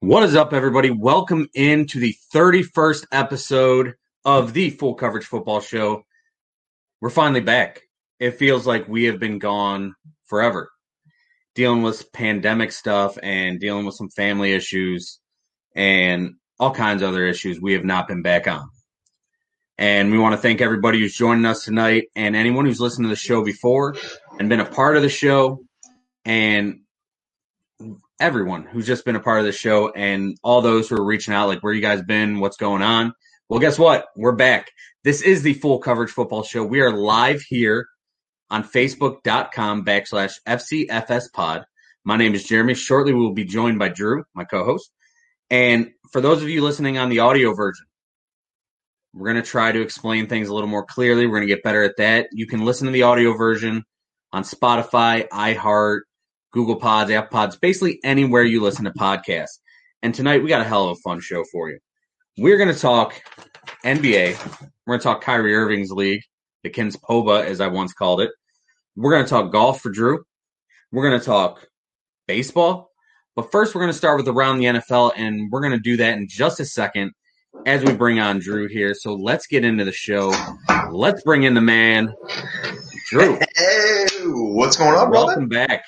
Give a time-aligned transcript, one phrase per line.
[0.00, 0.90] What is up, everybody?
[0.90, 3.94] Welcome into the 31st episode
[4.24, 6.04] of the Full Coverage Football Show.
[7.00, 7.82] We're finally back.
[8.18, 10.70] It feels like we have been gone forever,
[11.54, 15.18] dealing with pandemic stuff and dealing with some family issues
[15.74, 17.60] and all kinds of other issues.
[17.60, 18.70] We have not been back on.
[19.76, 23.10] And we want to thank everybody who's joining us tonight and anyone who's listened to
[23.10, 23.96] the show before
[24.38, 25.60] and been a part of the show
[26.24, 26.80] and
[28.18, 31.34] everyone who's just been a part of the show and all those who are reaching
[31.34, 33.12] out, like where you guys been, what's going on.
[33.48, 34.06] Well, guess what?
[34.16, 34.70] We're back.
[35.04, 36.64] This is the full coverage football show.
[36.64, 37.86] We are live here
[38.50, 41.64] on facebook.com backslash FCFS pod.
[42.04, 42.74] My name is Jeremy.
[42.74, 44.90] Shortly, we will be joined by Drew, my co-host.
[45.50, 47.86] And for those of you listening on the audio version,
[49.12, 51.26] we're going to try to explain things a little more clearly.
[51.26, 52.28] We're going to get better at that.
[52.32, 53.84] You can listen to the audio version
[54.32, 56.00] on Spotify, iHeart,
[56.56, 59.58] Google Pods, Apple Pods, basically anywhere you listen to podcasts.
[60.02, 61.78] And tonight we got a hell of a fun show for you.
[62.38, 63.20] We're going to talk
[63.84, 64.42] NBA.
[64.86, 66.22] We're going to talk Kyrie Irving's league,
[66.62, 68.30] the Kinspoba, as I once called it.
[68.96, 70.24] We're going to talk golf for Drew.
[70.92, 71.68] We're going to talk
[72.26, 72.90] baseball.
[73.34, 75.98] But first, we're going to start with around the NFL, and we're going to do
[75.98, 77.12] that in just a second
[77.66, 78.94] as we bring on Drew here.
[78.94, 80.34] So let's get into the show.
[80.90, 82.14] Let's bring in the man,
[83.10, 83.38] Drew.
[83.56, 85.26] Hey, what's going on, brother?
[85.26, 85.84] Welcome back.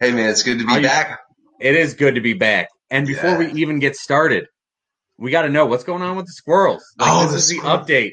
[0.00, 1.20] Hey, man, it's good to be How you- back.
[1.60, 2.68] It is good to be back.
[2.90, 3.38] And before Yeah.
[3.38, 4.46] we even get started,
[5.18, 6.84] we got to know what's going on with the squirrels.
[6.98, 8.12] Like, Oh, this the is the update.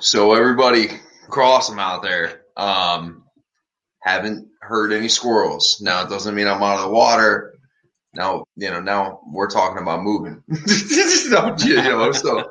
[0.00, 0.88] So everybody,
[1.28, 2.42] cross them out there.
[2.56, 3.24] Um,
[4.00, 5.78] haven't heard any squirrels.
[5.80, 7.54] Now it doesn't mean I'm out of the water.
[8.14, 8.80] Now you know.
[8.80, 10.42] Now we're talking about moving.
[10.48, 12.50] no, you know, so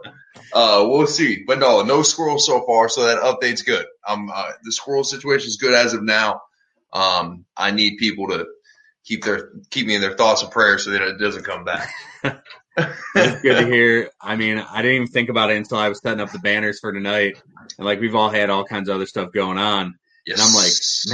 [0.54, 1.44] uh, we'll see.
[1.48, 2.90] But no, no squirrels so far.
[2.90, 3.86] So that update's good.
[4.08, 6.42] Um, uh, the squirrel situation is good as of now.
[6.94, 8.46] Um, I need people to
[9.06, 11.94] keep their keep me in their thoughts and prayers so that it doesn't come back.
[13.16, 14.12] It's good to hear.
[14.22, 16.80] I mean, I didn't even think about it until I was setting up the banners
[16.80, 17.42] for tonight.
[17.80, 19.96] And like, we've all had all kinds of other stuff going on.
[20.28, 20.40] Yes.
[20.40, 20.72] And I'm like,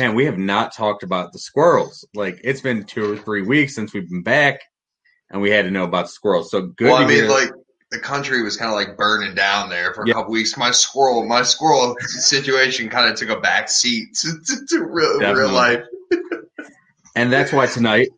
[0.07, 2.05] man, we have not talked about the squirrels.
[2.13, 4.59] Like, it's been two or three weeks since we've been back,
[5.29, 6.51] and we had to know about the squirrels.
[6.51, 7.29] So good Well, to I mean, hear.
[7.29, 7.49] like
[7.93, 10.15] the country was kind of like burning down there for a Yeah.
[10.15, 10.57] couple weeks.
[10.57, 15.19] My squirrel, my squirrel situation kind of took a back seat to, to, to real,
[15.19, 15.83] real life.
[17.15, 18.09] and that's why tonight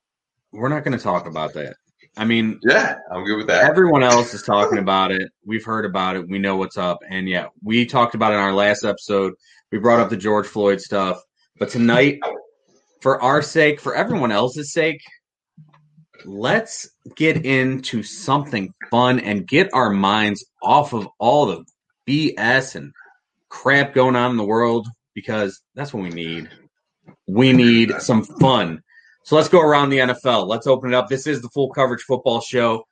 [0.51, 1.75] we're not going to talk about that.
[2.17, 3.69] I mean, Yeah, I'm good with that.
[3.69, 5.29] Everyone else is talking about it.
[5.45, 6.27] We've heard about it.
[6.29, 6.99] We know what's up.
[7.09, 9.33] And yeah, we talked about it in our last episode.
[9.71, 11.21] We brought up the George Floyd stuff.
[11.59, 12.19] But tonight,
[13.01, 15.01] for our sake, for everyone else's sake,
[16.25, 21.65] let's get into something fun and get our minds off of all the
[22.07, 22.91] BS and
[23.49, 26.49] crap going on in the world because that's what we need.
[27.27, 28.81] We need some fun.
[29.23, 30.47] So let's go around the NFL.
[30.47, 31.07] Let's open it up.
[31.07, 32.85] This is the full coverage football show.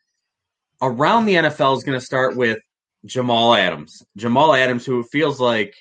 [0.82, 2.58] Around the NFL is going to start with
[3.06, 4.02] Jamal Adams.
[4.18, 5.76] Jamal Adams, who feels like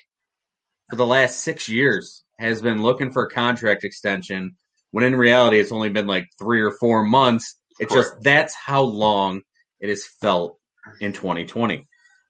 [0.89, 4.55] for the last six years has been looking for a contract extension,
[4.93, 7.55] when in reality it's only been like three or four months.
[7.79, 9.41] It's just that's how long
[9.79, 10.59] it has felt
[11.01, 11.87] in 2020.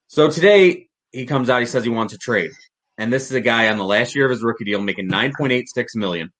[0.08, 2.52] So today he comes out, he says he wants a trade.
[2.96, 5.94] And this is a guy on the last year of his rookie deal making 9.86
[5.94, 6.32] million.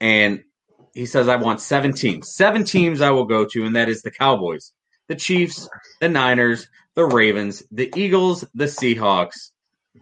[0.00, 0.44] And
[0.94, 2.32] he says, I want seven teams.
[2.36, 4.72] Seven teams I will go to, and that is the Cowboys,
[5.08, 5.68] the Chiefs,
[6.00, 9.50] the Niners, the Ravens, the Eagles, the Seahawks,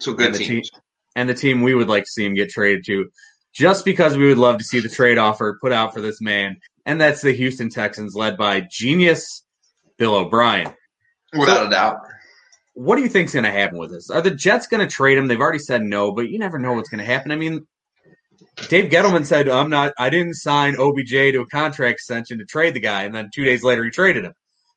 [0.01, 0.71] So good and the teams.
[0.71, 0.81] team,
[1.17, 3.09] and the team we would like to see him get traded to,
[3.53, 6.56] just because we would love to see the trade offer put out for this man,
[6.87, 9.44] and that's the Houston Texans, led by genius
[9.99, 10.72] Bill O'Brien.
[11.33, 11.99] Without a doubt.
[12.75, 14.10] What do you think's going to happen with this?
[14.10, 15.27] Are the Jets going to trade him?
[15.27, 17.33] They've already said no, but you never know what's going to happen.
[17.33, 17.66] I mean,
[18.69, 19.93] Dave Gettleman said, "I'm not.
[19.99, 23.44] I didn't sign OBJ to a contract extension to trade the guy," and then two
[23.44, 24.33] days later he traded him.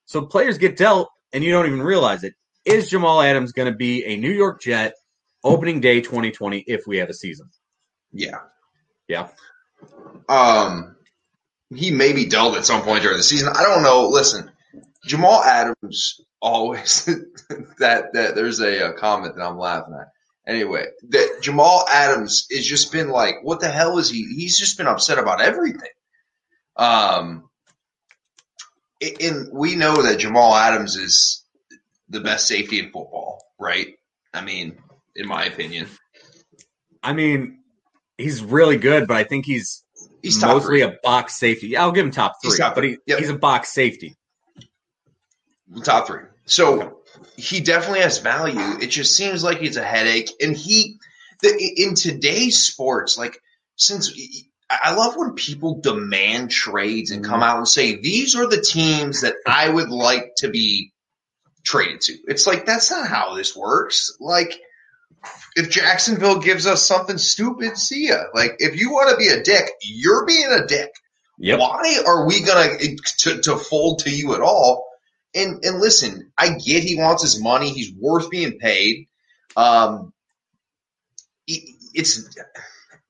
[0.05, 2.33] So players get dealt, and you don't even realize it.
[2.65, 4.93] Is Jamal Adams going to be a New York Jet
[5.43, 7.49] opening day 2020 if we have a season?
[8.11, 8.39] Yeah.
[9.07, 9.27] Yeah.
[10.29, 10.95] Um,
[11.75, 13.49] he may be dealt at some point during the season.
[13.49, 14.07] I don't know.
[14.07, 14.51] Listen,
[15.05, 17.05] Jamal Adams always
[17.79, 20.07] that that there's a, uh comment that I'm laughing at.
[20.45, 24.25] Anyway, that Jamal Adams has just been like, what the hell is he?
[24.35, 25.89] He's just been upset about everything.
[26.75, 27.49] Um,
[29.21, 31.45] and we know that Jamal Adams is
[32.09, 33.95] the best safety in football, right?
[34.33, 34.77] I mean,
[35.15, 35.87] in my opinion,
[37.01, 37.62] I mean,
[38.23, 39.83] he's really good, but I think he's,
[40.21, 40.81] he's mostly three.
[40.81, 41.77] a box safety.
[41.77, 43.19] I'll give him top three, He's top but he, Yep.
[43.19, 44.17] he's a box safety.
[45.83, 46.23] top three.
[46.45, 46.99] So
[47.35, 48.79] he definitely has value.
[48.81, 50.31] It just seems like he's a headache.
[50.41, 50.97] And he,
[51.41, 53.39] the, in today's sports, like
[53.75, 54.11] since
[54.69, 57.43] I love when people demand trades and come mm-hmm.
[57.43, 60.93] out and say, these are the teams that I would like to be
[61.63, 62.17] traded to.
[62.27, 64.15] It's like, that's not how this works.
[64.19, 64.59] Like,
[65.55, 68.23] if Jacksonville gives us something stupid, see ya.
[68.33, 70.89] Like, if you want to be a dick, you're being a dick.
[71.39, 71.59] Yep.
[71.59, 72.77] Why are we gonna
[73.19, 74.87] to, to fold to you at all?
[75.35, 77.69] And and listen, I get he wants his money.
[77.69, 79.07] He's worth being paid.
[79.57, 80.13] Um,
[81.47, 82.35] it's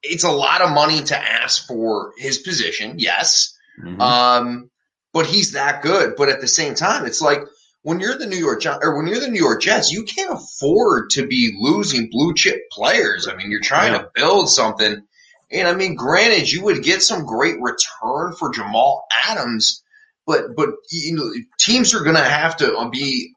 [0.01, 3.57] it's a lot of money to ask for his position, yes.
[3.81, 3.99] Mhm.
[3.99, 4.69] Um,
[5.13, 6.15] but he's that good.
[6.17, 7.41] But at the same time, it's like
[7.83, 11.11] when you're the New York or when you're the New York Jets, you can't afford
[11.11, 13.27] to be losing blue chip players.
[13.27, 15.03] I mean, you're trying to build something.
[15.51, 19.83] And I mean, granted, you would get some great return for Jamal Adams,
[20.25, 23.33] but but you know, teams are going to have to be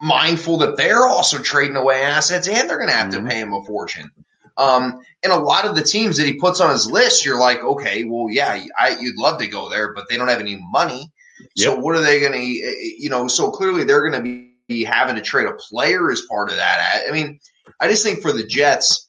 [0.00, 3.24] mindful that they're also trading away assets and they're going to have Mhm.
[3.24, 4.10] to pay him a fortune.
[4.56, 7.62] Um, and a lot of the teams that he puts on his list, you're like,
[7.62, 11.10] okay, well, yeah, I, you'd love to go there, but they don't have any money.
[11.56, 14.50] So what are they going to, eh, eh, you know, so clearly they're going to
[14.68, 17.04] be having to trade a player as part of that.
[17.08, 17.40] I mean,
[17.80, 19.08] I just think for the Jets,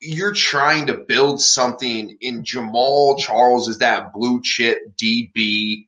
[0.00, 5.86] you're trying to build something in Jamal Charles is that blue chip DB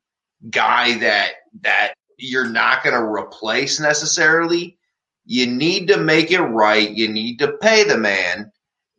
[0.49, 4.79] guy that, that you're not going to replace necessarily.
[5.27, 6.91] You need to make it right.
[6.91, 8.51] You need to pay the man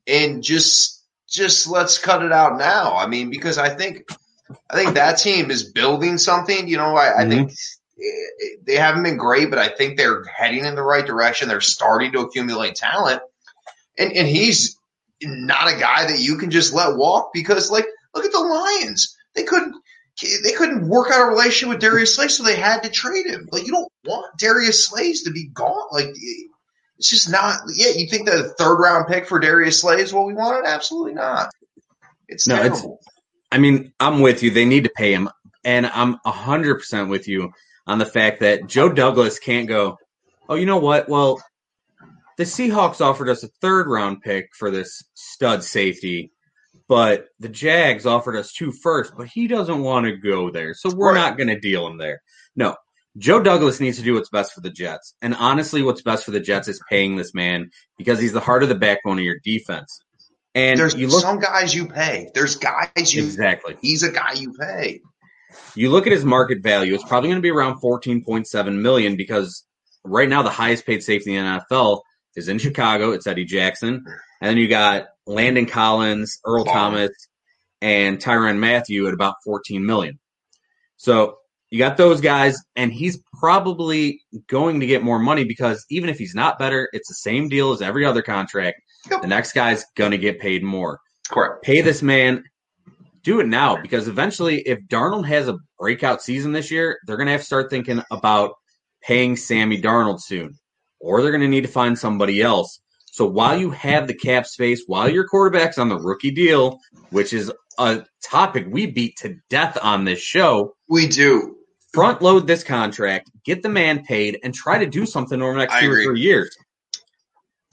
[0.07, 2.95] and just, just let's cut it out now.
[2.95, 4.05] I mean, because I think,
[4.69, 6.67] I think that team is building something.
[6.67, 10.65] You know, I, I think eh, they haven't been great, but I think they're heading
[10.65, 11.47] in the right direction.
[11.47, 13.21] They're starting to accumulate talent,
[13.97, 14.77] and and he's
[15.21, 19.15] not a guy that you can just let walk because, like, look at the Lions.
[19.35, 19.75] They couldn't
[20.43, 23.47] they couldn't work out a relationship with Darius Slay, so they had to trade him.
[23.51, 25.87] Like, you don't want Darius Slays to be gone.
[25.91, 26.09] Like,
[26.97, 27.61] it's just not.
[27.73, 30.67] Yeah, you think the third round pick for Darius Slay is what we wanted?
[30.67, 31.51] Absolutely not.
[32.27, 32.99] It's No, it's- terrible.
[33.51, 34.51] I mean, I'm with you.
[34.51, 35.29] They need to pay him.
[35.63, 37.51] And I'm 100% with you
[37.85, 39.97] on the fact that Joe Douglas can't go,
[40.49, 41.09] oh, you know what?
[41.09, 41.41] Well,
[42.37, 46.31] the Seahawks offered us a third round pick for this stud safety,
[46.87, 50.73] but the Jags offered us two first, but he doesn't want to go there.
[50.73, 51.19] So we're Right.
[51.19, 52.21] not going to deal him there.
[52.55, 52.75] No.
[53.17, 55.15] Joe Douglas needs to do what's best for the Jets.
[55.21, 58.63] And honestly, what's best for the Jets is paying this man because he's the heart
[58.63, 59.99] of the backbone of your defense.
[60.53, 62.29] And There's you look some guys you pay.
[62.33, 63.23] There's guys you.
[63.23, 63.77] exactly.
[63.81, 65.01] He's a guy you pay.
[65.75, 69.63] you look at his market value, it's probably going to be around 14.7 million because
[70.03, 72.01] right now the highest paid safety in the NFL
[72.35, 73.11] is in Chicago.
[73.11, 74.03] It's Eddie Jackson.
[74.41, 76.73] And then you got Landon Collins, Earl Wow.
[76.73, 77.11] Thomas,
[77.81, 80.19] and Tyrann Mathieu at about 14 million.
[80.97, 81.37] So
[81.69, 86.17] you got those guys, and he's probably going to get more money because even if
[86.19, 88.81] he's not better, it's the same deal as every other contract.
[89.09, 89.21] Yep.
[89.21, 90.99] The next guy's going to get paid more
[91.29, 91.63] Correct.
[91.63, 92.43] pay this man.
[93.23, 97.27] Do it now because eventually, if Darnold has a breakout season this year, they're going
[97.27, 98.53] to have to start thinking about
[99.03, 100.55] paying Sammy Darnold soon,
[100.99, 102.79] or they're going to need to find somebody else.
[103.11, 106.79] So while you have the cap space, while your quarterback's on the rookie deal,
[107.11, 111.57] which is a topic we beat to death on this show, We do.
[111.93, 115.59] front load this contract, get the man paid, and try to do something over the
[115.59, 116.01] next I two agree.
[116.01, 116.57] or three years.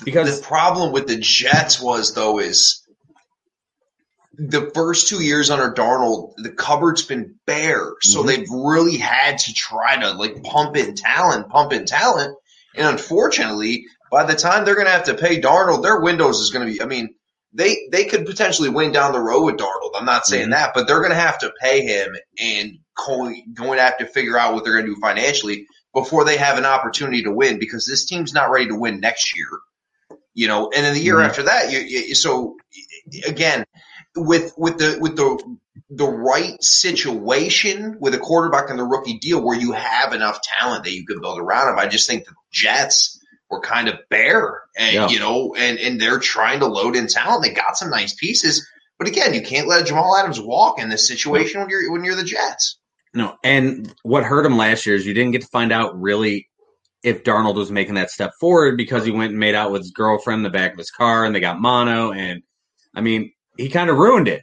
[0.04, 2.84] Because the problem with the Jets was though is
[4.34, 8.26] the first two years under Darnold, the cupboard's been bare, so Mhm.
[8.26, 12.36] they've really had to try to like pump in talent, pump in talent,
[12.76, 16.50] and unfortunately, by the time they're going to have to pay Darnold, their windows is
[16.50, 16.81] going to be.
[16.81, 17.14] I mean,
[17.52, 19.93] they they could potentially win down the road with Darnold.
[19.96, 20.52] I'm not saying Mhm.
[20.52, 24.06] that, but they're going to have to pay him and going going to have to
[24.06, 27.58] figure out what they're going to do financially before they have an opportunity to win
[27.58, 29.48] because this team's not ready to win next year.
[30.35, 31.27] You know, and then the year Mhm.
[31.29, 32.56] after that, you, you so
[33.27, 33.65] again
[34.17, 35.56] with with the with the
[35.91, 40.85] the right situation with a quarterback and the rookie deal where you have enough talent
[40.85, 41.79] that you can build around him.
[41.79, 43.19] I just think the Jets
[43.51, 45.08] were kind of bare and Yeah.
[45.08, 47.43] you know, and and they're trying to load in talent.
[47.43, 48.67] They got some nice pieces,
[48.99, 52.15] but again, you can't let Jamal Adams walk in this situation when you're when you're
[52.17, 52.79] the Jets.
[53.15, 56.49] No, and what hurt him last year is you didn't get to find out really
[57.02, 59.93] if Darnold was making that step forward because he went and made out with his
[59.93, 62.43] girlfriend in the back of his car and they got mono and
[62.94, 64.43] I mean, he kind of ruined it.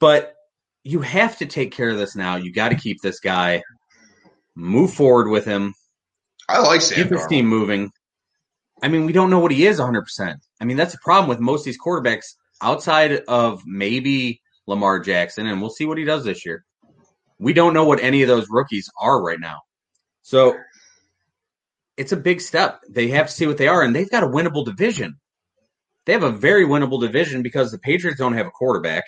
[0.00, 0.34] But
[0.82, 2.36] you have to take care of this now.
[2.36, 3.62] You got to keep this guy,
[4.54, 5.74] move forward with him,
[6.48, 7.90] I like Sam keep his team moving.
[8.82, 10.36] I mean, we don't know what he is 100%.
[10.60, 15.46] I mean, that's the problem with most of these quarterbacks outside of maybe Lamar Jackson,
[15.46, 16.64] and we'll see what he does this year.
[17.38, 19.60] We don't know what any of those rookies are right now.
[20.22, 20.56] So
[21.96, 22.80] it's a big step.
[22.88, 25.16] They have to see what they are, and they've got a winnable division.
[26.06, 29.04] They have a very winnable division because the Patriots don't have a quarterback.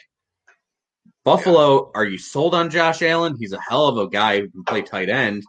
[1.24, 3.36] Buffalo, are you sold on Josh Allen?
[3.38, 5.42] He's a hell of a guy who can play tight end,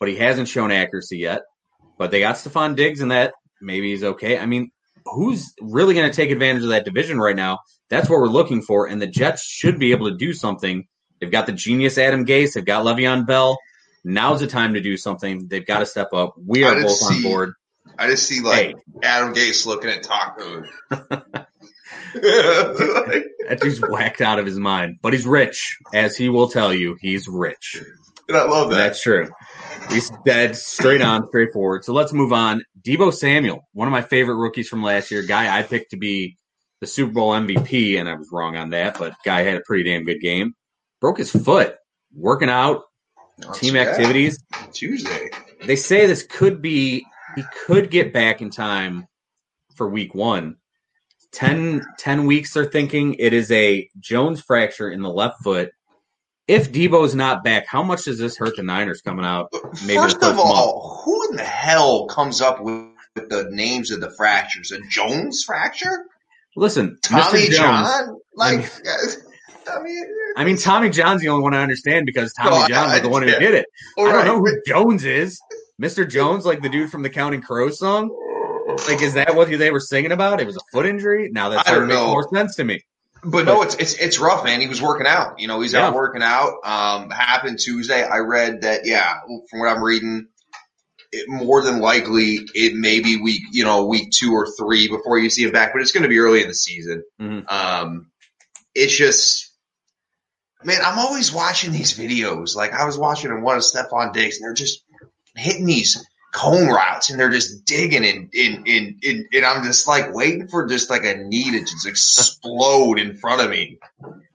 [0.00, 1.42] but he hasn't shown accuracy yet.
[1.98, 4.38] But they got Stefon Diggs and that maybe he's okay.
[4.38, 4.70] I mean,
[5.04, 7.58] who's really going to take advantage of that division right now?
[7.90, 8.86] That's what we're looking for.
[8.86, 10.86] And the Jets should be able to do something.
[11.20, 12.54] They've got the genius Adam Gase.
[12.54, 13.58] They've got Le'Veon Bell.
[14.08, 15.48] Now's the time to do something.
[15.48, 16.34] They've got to step up.
[16.42, 17.52] We are both on board.
[17.98, 18.74] I just see like Hey.
[19.02, 20.64] Adam Gase looking at Taco.
[22.14, 24.96] That dude's whacked out of his mind.
[25.02, 26.96] But he's rich, as he will tell you.
[27.00, 27.82] He's rich.
[28.28, 28.76] and I love that.
[28.76, 29.28] That's true.
[29.90, 31.84] He's dead, straight on, straightforward.
[31.84, 32.62] So let's move on.
[32.82, 36.36] Deebo Samuel, one of my favorite rookies from last year, guy I picked to be
[36.80, 39.84] the Super Bowl MVP, and I was wrong on that, but guy had a pretty
[39.84, 40.54] damn good game.
[41.00, 41.76] Broke his foot
[42.14, 42.82] working out,
[43.54, 44.44] team Yeah, activities.
[44.72, 45.30] Tuesday.
[45.64, 47.04] They say this could be
[47.36, 49.06] he could get back in time
[49.74, 50.56] for week one.
[51.32, 55.70] 10, 10 weeks they're thinking it is a Jones fracture in the left foot.
[56.46, 59.52] If Deebo's not back, how much does this hurt the Niners coming out?
[59.86, 64.10] Maybe First of all, who in the hell comes up with, the names of the
[64.12, 64.70] fractures?
[64.72, 66.06] A Jones fracture?
[66.56, 67.50] Listen, Tommy Mr.
[67.50, 67.56] Jones.
[67.56, 68.18] John?
[68.34, 68.72] Like,
[69.74, 70.06] I mean,
[70.36, 73.08] I mean, Tommy John's the only one I understand because Tommy No, John was the
[73.08, 73.66] one who did it.
[73.96, 75.40] all I don't right, know who Jones is.
[75.80, 76.08] Mr.
[76.08, 78.10] Jones, like the dude from the Counting Crows song.
[78.88, 80.40] Like, is that what they were singing about?
[80.40, 81.30] It was a foot injury.
[81.32, 82.84] Now that's starting to make more sense to me.
[83.24, 84.60] But no, it's it's it's rough, man.
[84.60, 85.40] He was working out.
[85.40, 85.88] You know, he's Yeah.
[85.88, 86.54] out working out.
[86.64, 88.02] Um, happened Tuesday.
[88.04, 88.86] I read that.
[88.86, 89.14] Yeah,
[89.50, 90.28] from what I'm reading,
[91.10, 95.18] it, more than likely it may be week, you know, week two or three before
[95.18, 95.72] you see him back.
[95.72, 97.02] But it's going to be early in the season.
[97.20, 97.50] Mhm.
[97.50, 98.10] Um,
[98.74, 99.47] it's just,
[100.64, 102.56] man, I'm always watching these videos.
[102.56, 104.82] Like I was watching one of Stefon Diggs, and they're just
[105.36, 109.86] hitting these cone routes, and they're just digging and in in in, and I'm just
[109.86, 113.78] like waiting for just like a knee to just explode in front of me.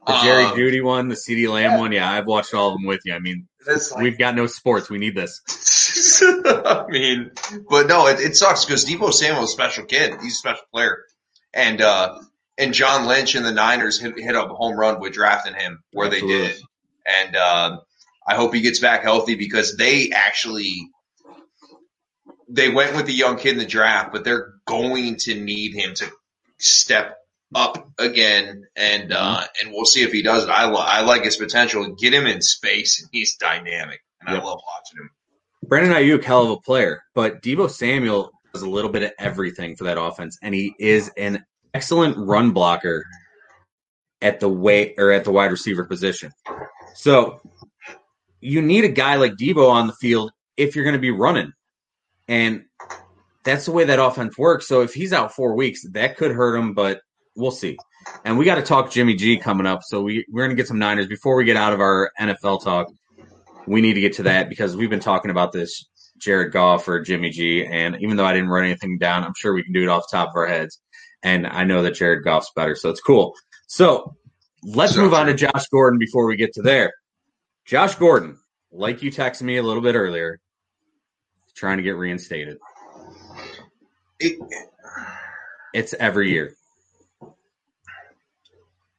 [0.06, 1.80] The Jerry Um, Jeudy one, the CeeDee Lamb yeah.
[1.80, 1.92] one.
[1.92, 3.14] Yeah, I've watched all of them with you.
[3.14, 4.90] I mean, like, we've got no sports.
[4.90, 5.42] We need this.
[6.22, 7.32] I mean,
[7.70, 10.16] but no, it, it sucks because Deebo Samuel's a special kid.
[10.22, 11.06] He's a special player,
[11.54, 12.20] and uh,
[12.58, 16.10] and John Lynch and the Niners hit, hit a home run with drafting him where
[16.10, 16.56] they did,
[17.06, 17.78] and uh,
[18.28, 20.90] I hope he gets back healthy because they actually
[22.50, 25.94] they went with the young kid in the draft, but they're going to need him
[25.96, 26.12] to
[26.60, 27.18] step
[27.56, 30.50] up again, and uh, and we'll see if he does it.
[30.50, 31.96] I li- I like his potential.
[31.96, 34.42] Get him in space, and he's dynamic, and Yep.
[34.42, 35.10] I love watching him.
[35.66, 39.76] Brandon Aiyuk, hell of a player, but Deebo Samuel does a little bit of everything
[39.76, 43.06] for that offense, and he is an excellent run blocker
[44.22, 46.32] at the way or at the wide receiver position.
[46.96, 47.42] So
[48.40, 51.52] you need a guy like Deebo on the field if you're going to be running,
[52.28, 52.66] and
[53.44, 54.68] that's the way that offense works.
[54.68, 57.02] So if he's out four weeks, that could hurt him, but
[57.36, 57.78] we'll see.
[58.26, 60.68] And we got to talk Jimmy G coming up, so we we're going to get
[60.68, 62.88] some Niners before we get out of our NFL talk
[63.66, 65.86] we need to get to that because we've been talking about this
[66.18, 69.54] Jared Goff or Jimmy G, and even though I didn't write anything down, I'm sure
[69.54, 70.80] we can do it off the top of our heads.
[71.24, 73.34] And I know that Jared Goff's better, so it's cool.
[73.68, 74.16] So
[74.64, 76.94] let's So move on to Josh Gordon before we get to there.
[77.66, 78.38] Josh Gordon,
[78.72, 80.40] like you texted me a little bit earlier,
[81.56, 82.58] trying to get reinstated.
[84.20, 84.38] It,
[85.74, 86.56] It's every year.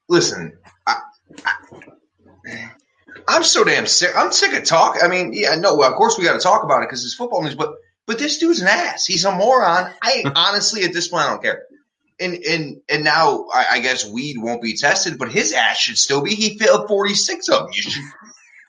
[0.08, 1.00] listen, I,
[1.44, 1.54] I,
[3.28, 4.10] I'm so damn sick.
[4.16, 4.98] I'm sick of talk.
[5.02, 7.42] I mean, yeah, no, of course we got to talk about it because it's football
[7.42, 7.54] news.
[7.54, 7.74] But
[8.06, 9.06] but this dude's an ass.
[9.06, 9.90] He's a moron.
[10.02, 11.64] I honestly, at this point, I don't care.
[12.20, 15.98] And and and now I, I guess weed won't be tested, but his ass should
[15.98, 16.34] still be.
[16.34, 17.68] He failed 46 of them.
[17.72, 18.02] You should.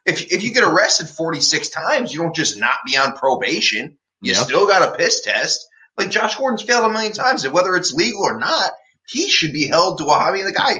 [0.07, 3.97] If, if you get arrested 46 times, you don't just not be on probation.
[4.21, 4.43] You Yep.
[4.45, 5.65] still got a piss test.
[5.97, 8.71] Like Josh Gordon's failed a million times, and whether it's legal or not,
[9.07, 10.11] he should be held to a.
[10.13, 10.79] I mean, the guy.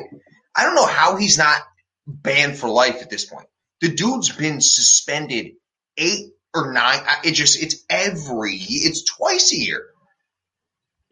[0.56, 1.60] I don't know how he's not
[2.08, 3.48] banned for life at this point.
[3.82, 5.54] The dude's been suspended
[5.98, 7.00] eight or nine.
[7.06, 9.86] I- It just it's every it's twice a year,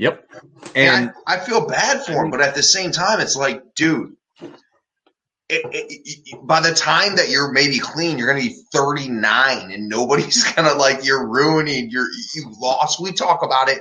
[0.03, 0.29] Yep.
[0.75, 2.31] and, And I, I feel bad for him.
[2.31, 4.15] But at the same time, it's like, dude.
[5.50, 9.72] It, it, it- by the time that you're maybe clean, you're going to be 39,
[9.72, 13.01] and nobody's going to like you're ruining your you lost.
[13.01, 13.79] We talk about it.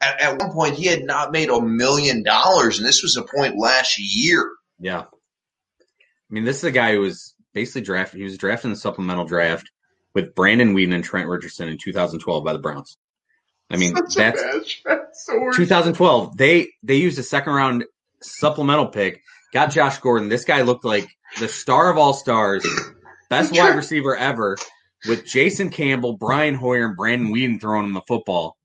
[0.00, 3.22] At, at one point, he had not made a million dollars, and this was a
[3.22, 4.50] point last year.
[4.78, 5.00] Yeah.
[5.02, 8.18] I mean, this is a guy who was basically drafted.
[8.18, 9.70] He was drafted in the supplemental draft
[10.14, 12.96] with Brandon Weeden and Trent Richardson in 2012 by the Browns.
[13.72, 14.98] I mean, Such that's bad shot.
[15.14, 16.36] So we're- 2012.
[16.36, 17.84] They they used a second round
[18.20, 19.22] supplemental pick.
[19.52, 20.28] Got Josh Gordon.
[20.28, 22.66] This guy looked like the star of all stars,
[23.30, 24.56] best wide receiver ever,
[25.08, 28.56] with Jason Campbell, Brian Hoyer, and Brandon Weeden throwing him the football.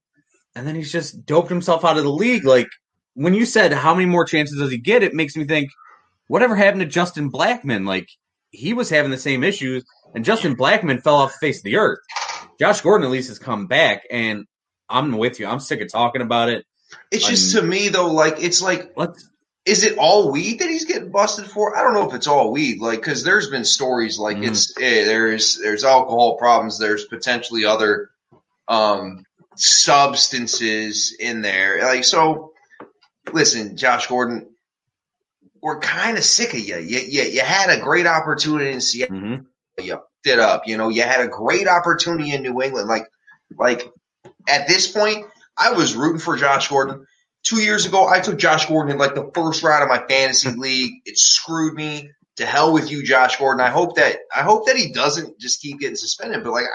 [0.55, 2.45] And then he's just doped himself out of the league.
[2.45, 2.67] Like
[3.13, 5.69] when you said how many more chances does he get, it makes me think
[6.27, 7.85] whatever happened to Justin Blackmon?
[7.85, 8.07] Like
[8.51, 9.83] he was having the same issues,
[10.15, 11.99] and Justin Blackmon fell off the face of the earth.
[12.59, 14.45] Josh Gordon at least has come back, and
[14.89, 15.47] I'm with you.
[15.47, 16.65] I'm sick of talking about it.
[17.11, 19.29] It's just to me though, like it's like Let's
[19.65, 21.77] is it all weed that he's getting busted for?
[21.77, 24.47] I don't know if it's all weed, like because there's been stories like Mhm.
[24.47, 28.09] it's eh, there's there's alcohol problems, there's potentially other
[28.69, 29.25] um
[29.55, 32.53] substances in there, like so.
[33.33, 34.47] Listen, Josh Gordon,
[35.61, 36.77] we're kind of sick of you.
[36.77, 37.23] You, you.
[37.23, 39.45] you had a great opportunity in Seattle, mhm.
[39.81, 40.65] you did up.
[40.65, 42.87] You know, you had a great opportunity in New England.
[42.87, 43.07] Like,
[43.57, 43.91] like
[44.47, 45.25] at this point,
[45.57, 47.05] I was rooting for Josh Gordon.
[47.43, 50.49] Two years ago, I took Josh Gordon in like the first round of my fantasy
[50.51, 50.93] league.
[51.05, 52.11] It screwed me.
[52.37, 53.61] To hell with you, Josh Gordon.
[53.65, 56.43] I hope that I hope that he doesn't just keep getting suspended.
[56.43, 56.65] But like,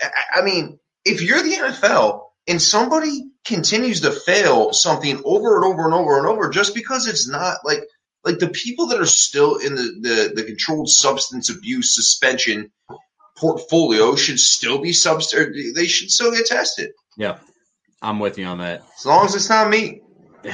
[0.00, 5.64] I, I- mean, if you're the NFL and somebody continues to fail something over and
[5.66, 7.80] over and over and over, just because it's not like
[8.24, 12.70] like the people that are still in the the, the controlled substance abuse suspension
[13.38, 14.92] portfolio should still be
[15.34, 17.38] or they should still get tested Yeah,
[18.02, 18.82] I'm with you on that.
[18.98, 20.00] as long as it's not me.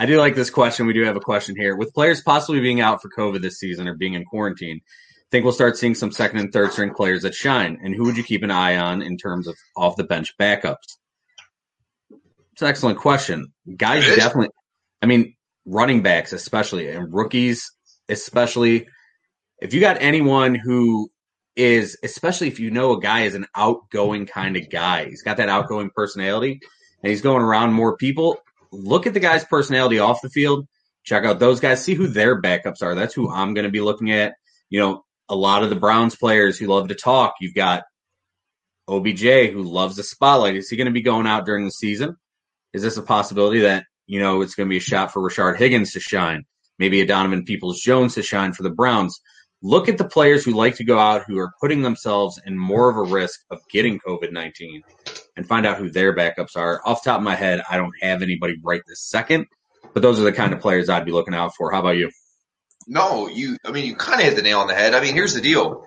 [0.00, 0.86] I do like this question.
[0.86, 1.76] We do have a question here.
[1.76, 5.44] With players possibly being out for COVID this season or being in quarantine, I think
[5.44, 7.78] we'll start seeing some second and third string players that shine.
[7.82, 10.76] And who would you keep an eye on in terms of off the bench backups?
[12.52, 13.52] It's an excellent question.
[13.76, 14.50] Guys definitely
[15.02, 17.70] I mean, running backs especially and rookies
[18.08, 18.86] especially.
[19.60, 21.10] If you got anyone who
[21.56, 25.38] is especially if you know a guy is an outgoing kind of guy, he's got
[25.38, 26.60] that outgoing personality
[27.02, 28.38] and he's going around more people,
[28.70, 30.68] look at the guy's personality off the field,
[31.02, 32.94] check out those guys, see who their backups are.
[32.94, 34.34] That's who I'm going to be looking at.
[34.70, 37.34] You know, a lot of the Browns players who love to talk.
[37.40, 37.84] You've got
[38.88, 40.56] OBJ who loves the spotlight.
[40.56, 42.16] Is he going to be going out during the season?
[42.72, 45.56] Is this a possibility that, you know, it's going to be a shot for Rashard
[45.56, 46.44] Higgins to shine?
[46.78, 49.20] Maybe a Donovan Peoples Jones to shine for the Browns.
[49.60, 52.88] Look at the players who like to go out who are putting themselves in more
[52.90, 54.82] of a risk of getting COVID 19
[55.36, 56.80] and find out who their backups are.
[56.84, 59.46] Off the top of my head, I don't have anybody right this second,
[59.94, 61.72] but those are the kind of players I'd be looking out for.
[61.72, 62.10] How about you?
[62.86, 63.56] No, you.
[63.64, 64.94] I mean, you kind of hit the nail on the head.
[64.94, 65.84] I mean, here's the deal.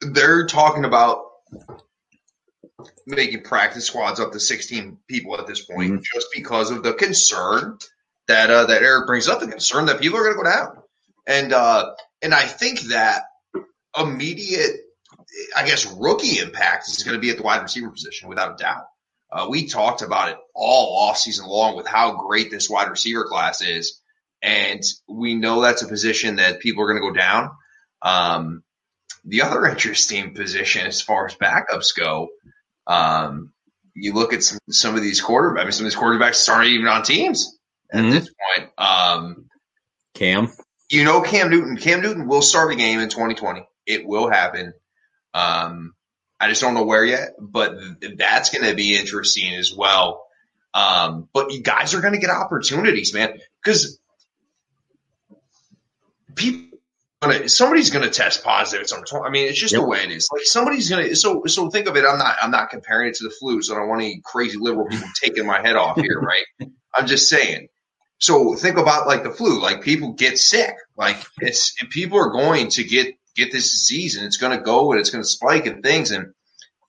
[0.00, 1.24] They're talking about
[3.06, 6.02] making practice squads up to 16 people at this point, Mhm.
[6.02, 7.78] just because of the concern
[8.28, 10.82] that uh, that Eric brings up, the concern that people are going to go down,
[11.26, 13.22] and uh, and I think that
[13.98, 14.76] immediate,
[15.56, 18.62] I guess, rookie impact is going to be at the wide receiver position without a
[18.62, 18.84] doubt.
[19.30, 23.24] Uh, we talked about it all off season long with how great this wide receiver
[23.24, 24.00] class is,
[24.42, 27.50] and we know that's a position that people are going to go down.
[28.02, 28.62] Um,
[29.24, 32.28] the other interesting position as far as backups go,
[32.86, 33.52] um,
[33.94, 35.60] you look at some, some of these quarterbacks.
[35.60, 37.58] I mean, some of these quarterbacks aren't even on teams
[37.92, 38.10] at Mhm.
[38.12, 38.70] this point.
[38.78, 39.48] Um,
[40.14, 40.52] Cam?
[40.90, 41.76] You know, Cam Newton.
[41.76, 43.66] Cam Newton will start a game in 2020.
[43.86, 44.72] It will happen.
[45.34, 45.94] Um,
[46.38, 50.24] I just don't know where yet, but th- that's going to be interesting as well.
[50.74, 53.98] Um, but you guys are going to get opportunities, man, because
[56.34, 56.62] people.
[57.22, 59.24] Gonna, somebody's going to test positive at some point.
[59.26, 59.80] I mean, it's just Yep.
[59.82, 60.28] the way it is.
[60.30, 61.16] Like somebody's going to.
[61.16, 62.04] So, so think of it.
[62.04, 62.36] I'm not.
[62.42, 63.62] I'm not comparing it to the flu.
[63.62, 66.44] So I don't want any crazy liberal people taking my head off here, right?
[66.94, 67.68] I'm just saying.
[68.18, 69.60] So think about like the flu.
[69.60, 70.74] Like people get sick.
[70.96, 74.92] Like it's people are going to get get this disease, and it's going to go
[74.92, 76.32] and it's going to spike and things, and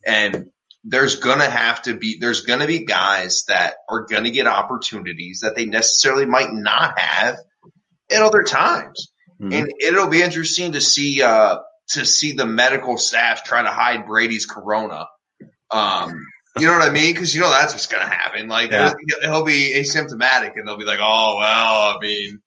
[0.06, 0.52] and
[0.84, 4.32] there's going to have to be there's going to be guys that are going to
[4.32, 7.38] get opportunities that they necessarily might not have
[8.10, 9.12] at other times,
[9.42, 9.54] Mhm.
[9.54, 11.58] and it'll be interesting to see uh
[11.90, 15.08] to see the medical staff try to hide Brady's corona.
[15.72, 16.26] Um,
[16.60, 17.14] you know what I mean?
[17.14, 18.48] Because you know that's what's going to happen.
[18.48, 18.94] Like Yeah.
[19.22, 22.40] he'll, be asymptomatic, and they'll be like, "Oh well, I mean,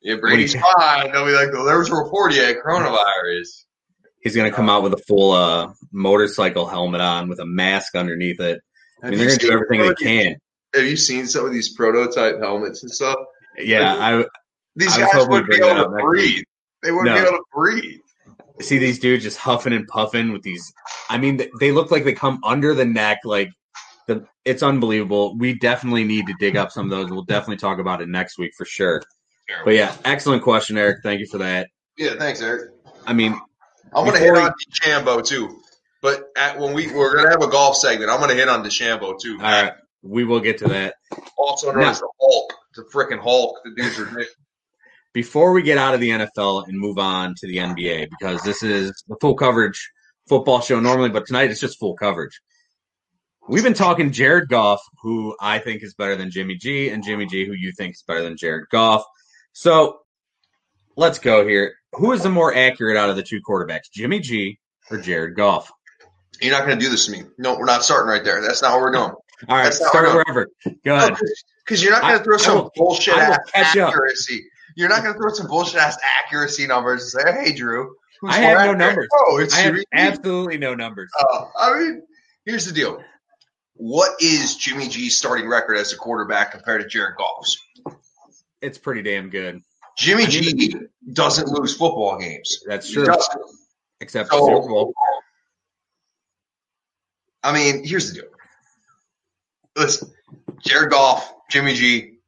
[0.00, 3.64] yeah, Brady's fine." They'll be like, "Well, there was a report he had coronavirus."
[4.20, 7.96] He's going to come out with a full uh, motorcycle helmet on with a mask
[7.96, 8.60] underneath it.
[9.02, 10.36] I mean, they're going to do everything they can.
[10.74, 13.16] Have you seen some of these prototype helmets and stuff?
[13.58, 14.24] Yeah, I
[14.76, 16.44] These I guys wouldn't be able to breathe.
[16.82, 17.20] They wouldn't No.
[17.20, 18.00] be able to breathe.
[18.60, 20.72] see these dudes just huffing and puffing with these.
[21.12, 23.18] I mean, they look like they come under the neck.
[23.24, 23.50] Like
[24.06, 25.36] the, it's unbelievable.
[25.36, 27.10] We definitely need to dig up some of those.
[27.10, 29.02] We'll definitely talk about it next week for sure.
[29.64, 30.98] But yeah, excellent question, Eric.
[31.02, 31.68] Thank you for that.
[31.98, 32.70] Yeah, thanks, Eric.
[33.06, 33.38] I mean,
[33.94, 35.58] I'm going to hit we- on DeChambeau too.
[36.00, 38.48] But at, when we we're going to have a golf segment, I'm going to hit
[38.48, 39.36] on DeChambeau too.
[39.36, 39.72] all right,
[40.02, 40.94] we will get to that.
[41.36, 43.58] Also known Now- as the Hulk, the freaking Hulk.
[43.64, 44.28] The dude's ridiculous.
[45.12, 48.62] before we get out of the NFL and move on to the NBA, because this
[48.62, 49.90] is the full coverage
[50.28, 52.40] football show normally, but tonight it's just full coverage.
[53.48, 57.26] we've been talking Jared Goff, who I think is better than Jimmy G, and Jimmy
[57.26, 59.04] G, who you think is better than Jared Goff.
[59.52, 59.98] So
[60.96, 61.74] let's go here.
[61.94, 64.58] Who is the more accurate out of the two quarterbacks, Jimmy G
[64.90, 65.70] or Jared Goff?
[66.40, 67.22] You're not going to do this to me.
[67.38, 68.40] No, we're not starting right there.
[68.40, 69.12] That's not what we're doing.
[69.48, 70.48] All right, start wherever.
[70.84, 71.14] Go ahead.
[71.64, 73.88] Because you're not going to throw I some will- bullshit ass catch up.
[73.90, 74.44] accuracy.
[74.76, 78.36] You're not going to throw some bullshit ass accuracy numbers and say, "Hey, Drew." I
[78.36, 79.08] have no numbers.
[79.12, 79.84] Oh, it's I have Jimmy.
[79.92, 81.10] Absolutely no numbers.
[81.18, 82.02] Uh, I mean,
[82.44, 83.02] here's the deal.
[83.74, 87.58] What is Jimmy G's starting record as a quarterback compared to Jared Goff's?
[88.60, 89.60] It's pretty damn good.
[89.98, 90.76] Jimmy I mean- G
[91.12, 92.62] doesn't lose football games.
[92.66, 93.06] That's true.
[94.00, 94.94] Except So- Super Bowl.
[97.42, 98.30] I mean, here's the deal.
[99.76, 100.12] Listen,
[100.64, 102.18] Jared Goff, Jimmy G,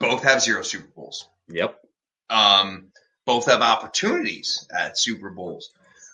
[0.00, 1.28] both have zero Super Bowls.
[1.48, 1.78] Yep.
[2.30, 2.91] Um,
[3.26, 5.70] both have opportunities at Super Bowls.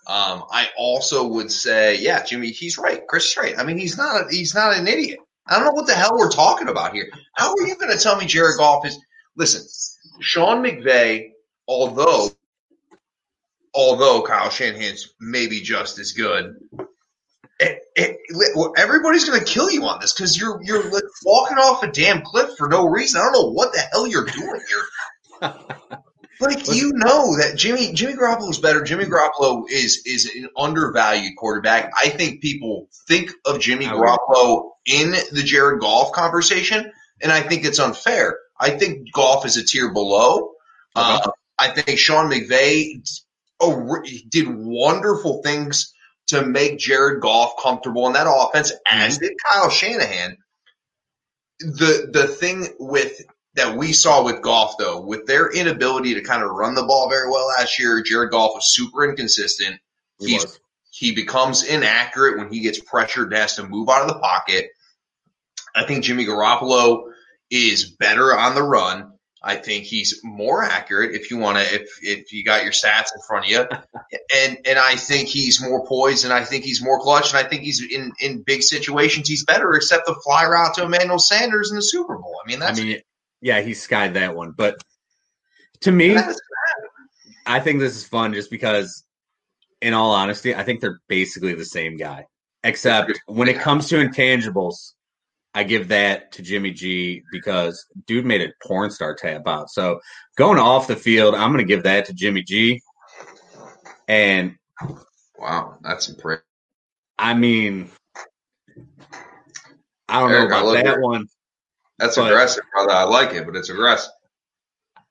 [0.06, 3.06] Um, I also would say, yeah, Jimmy, he's right.
[3.06, 3.58] Chris is right.
[3.58, 5.18] I mean, he's not a, he's not an idiot.
[5.46, 7.10] I don't know what the hell we're talking about here.
[7.34, 8.98] How are you going to tell me Jared Goff is?
[9.36, 9.66] Listen,
[10.20, 11.32] Sean McVay,
[11.66, 12.30] although
[13.74, 16.56] although Kyle Shanahan's maybe just as good,
[17.60, 18.18] it, it,
[18.76, 22.22] everybody's going to kill you on this because you're you're like walking off a damn
[22.22, 23.20] cliff for no reason.
[23.20, 25.50] I don't know what the hell you're doing here.
[26.40, 28.82] Like you know that Jimmy Jimmy Garoppolo is better.
[28.82, 31.90] Jimmy Garoppolo is is an undervalued quarterback.
[31.96, 37.64] I think people think of Jimmy Garoppolo in the Jared Goff conversation, and I think
[37.64, 38.38] it's unfair.
[38.58, 40.52] I think Goff is a tier below.
[40.94, 43.02] Uh, I think Sean McVay
[44.30, 45.92] did wonderful things
[46.28, 50.36] to make Jared Goff comfortable in that offense, as did Kyle Shanahan.
[51.58, 53.22] The the thing with
[53.58, 57.10] that we saw with Goff though, with their inability to kind of run the ball
[57.10, 59.80] very well last year, Jared Goff was super inconsistent.
[60.18, 60.60] He He's was.
[60.90, 64.70] he becomes inaccurate when he gets pressured and has to move out of the pocket.
[65.74, 67.12] I think Jimmy Garoppolo
[67.50, 69.12] is better on the run.
[69.42, 73.14] I think he's more accurate if you want to if if you got your stats
[73.14, 73.66] in front of you.
[74.34, 77.48] And and I think he's more poised and I think he's more clutch and I
[77.48, 81.70] think he's in in big situations he's better except the fly route to Emmanuel Sanders
[81.70, 82.36] in the Super Bowl.
[82.42, 83.00] I mean I that's mean,
[83.40, 84.52] yeah, he skied that one.
[84.56, 84.82] But
[85.80, 86.16] to me,
[87.46, 89.04] I think this is fun just because,
[89.80, 92.26] in all honesty, I think they're basically the same guy.
[92.64, 94.92] Except when it comes to intangibles,
[95.54, 99.70] I give that to Jimmy G because dude made a porn star tap out.
[99.70, 100.00] So
[100.36, 102.80] going off the field, I'm going to give that to Jimmy G.
[104.08, 104.56] And
[105.38, 106.44] wow, that's impressive.
[107.18, 107.90] I mean,
[110.08, 111.26] I don't Eric, know about that one.
[111.98, 112.92] That's But- aggressive, brother.
[112.92, 114.12] I like it, but it's aggressive.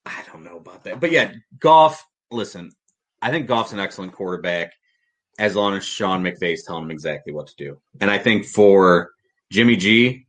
[0.06, 1.00] I don't know about that.
[1.00, 2.72] But yeah, Goff, listen,
[3.22, 4.72] I think Goff's an excellent quarterback
[5.38, 7.82] as long as Sean McVay's telling him exactly what to do.
[8.00, 9.12] And I think for
[9.52, 10.26] Jimmy G,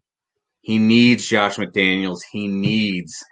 [0.62, 2.20] he needs Josh McDaniels.
[2.30, 3.24] He needs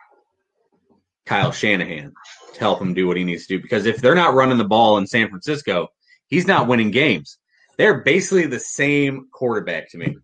[1.27, 2.13] Kyle Shanahan
[2.55, 3.63] to help him do what he needs to do.
[3.63, 5.89] Because if they're not running the ball in San Francisco,
[6.29, 7.39] he's not winning games.
[7.77, 10.17] They're basically the same quarterback to me.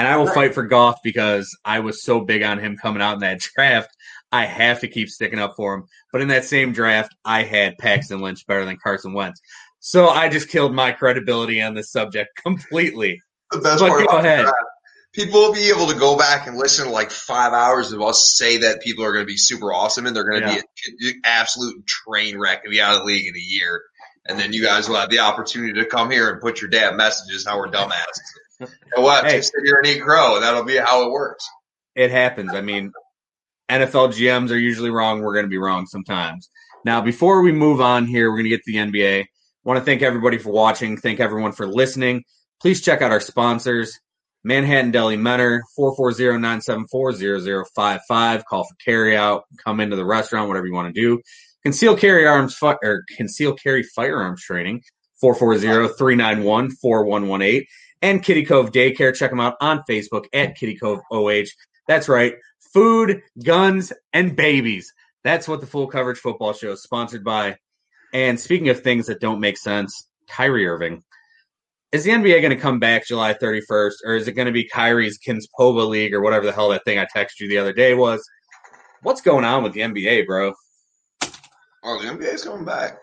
[0.00, 3.12] And I will fight for Goff because I was so big on him coming out
[3.12, 3.90] in that draft.
[4.32, 5.84] I have to keep sticking up for him.
[6.10, 9.42] But in that same draft, I had Paxton Lynch better than Carson Wentz.
[9.80, 13.20] So I just killed my credibility on this subject completely.
[13.50, 14.40] The best But part go ahead.
[14.44, 14.56] draft,
[15.12, 18.32] People will be able to go back and listen to like five hours of us
[18.38, 20.60] say that people are going to be super awesome and they're going to Yeah.
[20.98, 23.82] be an absolute train wreck and be out of the league in a year.
[24.26, 26.96] And then you guys will have the opportunity to come here and put your damn
[26.96, 28.20] messages how we're dumbasses.
[28.60, 29.38] And we'll Hey.
[29.38, 30.40] to sit here and eat crow.
[30.40, 31.48] That'll be how it works.
[31.94, 32.52] It happens.
[32.54, 32.92] I mean,
[33.70, 35.22] NFL GMs are usually wrong.
[35.22, 36.50] We're going to be wrong sometimes.
[36.84, 39.26] Now, before we move on here, we're going to get to the NBA.
[39.64, 40.96] want to thank everybody for watching.
[40.96, 42.24] Thank everyone for listening.
[42.62, 43.98] Please check out our sponsors.
[44.42, 48.42] Manhattan Deli Menor, 440-974-0055.
[48.48, 49.42] Call for carryout.
[49.62, 51.20] Come into the restaurant, whatever you want to do.
[51.62, 54.80] Conceal carry arms fi- or conceal carry firearms training,
[55.22, 57.66] 440-391-4118.
[58.02, 59.14] And Kitty Cove Daycare.
[59.14, 61.46] Check them out on Facebook at Kitty Cove OH.
[61.86, 62.34] That's right.
[62.72, 64.92] Food, guns, and babies.
[65.24, 67.56] That's what the full coverage football show is sponsored by.
[68.12, 71.02] And speaking of things that don't make sense, Kyrie Irving.
[71.92, 74.68] Is the NBA going to come back July 31st, or is it going to be
[74.68, 77.94] Kyrie's Kinspova League, or whatever the hell that thing I texted you the other day
[77.94, 78.24] was?
[79.02, 80.52] What's going on with the NBA, bro?
[81.82, 82.98] Oh, the NBA's coming back.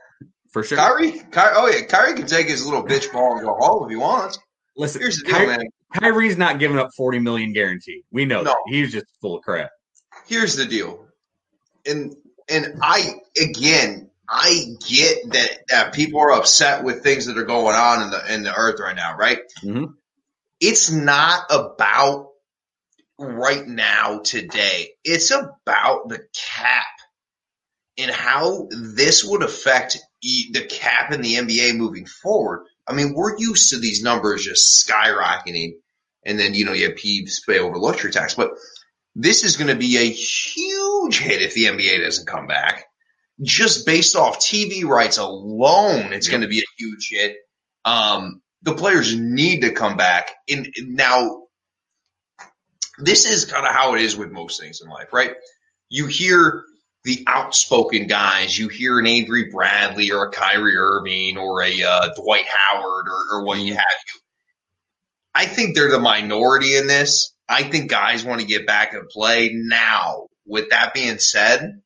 [0.52, 0.78] For sure.
[0.78, 3.90] Kyrie, Kyrie, oh yeah, Kyrie can take his little bitch ball and go home if
[3.90, 4.40] he wants.
[4.78, 5.66] Listen, Here's the deal, Ky- man.
[5.94, 8.04] Kyrie's not giving up 40 million guaranteed.
[8.12, 8.52] We know No.
[8.52, 8.58] that.
[8.68, 9.72] He's just full of crap.
[10.28, 11.06] here's the deal,
[11.86, 12.16] and
[12.50, 17.76] and I again I get that that people are upset with things that are going
[17.76, 19.40] on in the in the earth right now, right?
[19.64, 19.94] Mhm.
[20.60, 22.30] it's not about
[23.20, 24.90] right now today.
[25.04, 26.86] It's about the cap
[27.98, 32.66] and how this would affect the cap in the NBA moving forward.
[32.88, 35.74] I mean, we're used to these numbers just skyrocketing,
[36.26, 38.52] and then you know you have Peeves pay over luxury tax, but
[39.16, 42.86] this is going to be a huge hit if the NBA doesn't come back.
[43.42, 47.36] Just based off TV rights alone, it's going to be a huge hit.
[47.84, 50.32] Um, the players need to come back.
[50.50, 51.44] And now,
[53.00, 55.34] this is kind of how it is with most things in life, right?
[55.90, 56.64] You hear
[57.08, 58.60] the outspoken guys.
[58.60, 63.38] You hear an Avery Bradley or a Kyrie Irving or a uh, Dwight Howard or,
[63.38, 63.82] or what you have
[64.14, 64.20] you.
[65.34, 67.34] I think they're the minority in this.
[67.48, 70.28] I think guys want to get back and play now.
[70.46, 71.82] With that being said,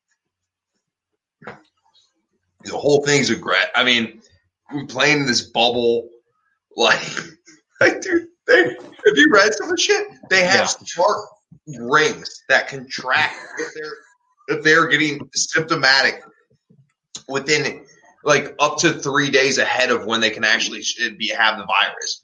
[1.45, 3.65] the whole thing's a great.
[3.75, 4.21] I mean,
[4.73, 6.09] we're playing in this bubble.
[6.77, 7.01] Like,
[7.81, 10.07] like dude, they, have you read some of the shit?
[10.29, 10.85] They have Yeah.
[10.85, 11.17] smart
[11.67, 13.91] rings that can track if they're
[14.51, 16.21] if they're getting symptomatic
[17.27, 17.85] within
[18.23, 21.65] like up to three days ahead of when they can actually should be have the
[21.65, 22.23] virus.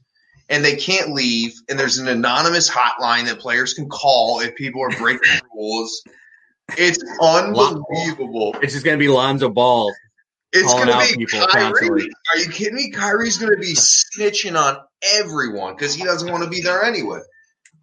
[0.50, 1.54] And they can't leave.
[1.68, 6.04] And there's an anonymous hotline that players can call if people are breaking rules.
[6.78, 8.56] It's unbelievable.
[8.62, 9.94] It's just going to be Lonzo Ball.
[10.54, 11.48] It's going to be Kyrie.
[11.48, 12.10] constantly.
[12.34, 12.92] Are you kidding me?
[12.92, 14.78] Kyrie's going to be snitching on
[15.16, 17.20] everyone because he doesn't want to be there anyway.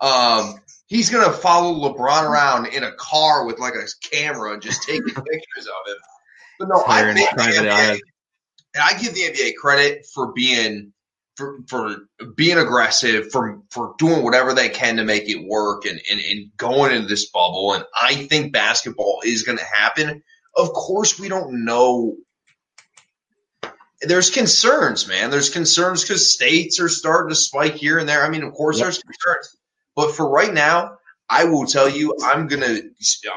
[0.01, 0.61] Um,
[0.95, 4.83] he's going to follow LeBron around in a car with like a camera and just
[4.85, 5.97] taking pictures of him.
[6.61, 8.01] But no, I think the NBA,
[8.75, 10.93] and I give the NBA credit for being
[11.37, 11.97] for for
[12.37, 16.57] being aggressive, for for doing whatever they can to make it work and and, and
[16.57, 17.75] going into this bubble.
[17.75, 20.23] And I think basketball is going to happen.
[20.57, 22.15] Of course, we don't know.
[24.01, 25.31] There's concerns, man.
[25.31, 28.25] There's concerns because states are starting to spike here and there.
[28.25, 28.85] I mean, of course, Yep.
[28.85, 29.57] there's concerns,
[29.97, 32.79] but for right now, I will tell you, I'm gonna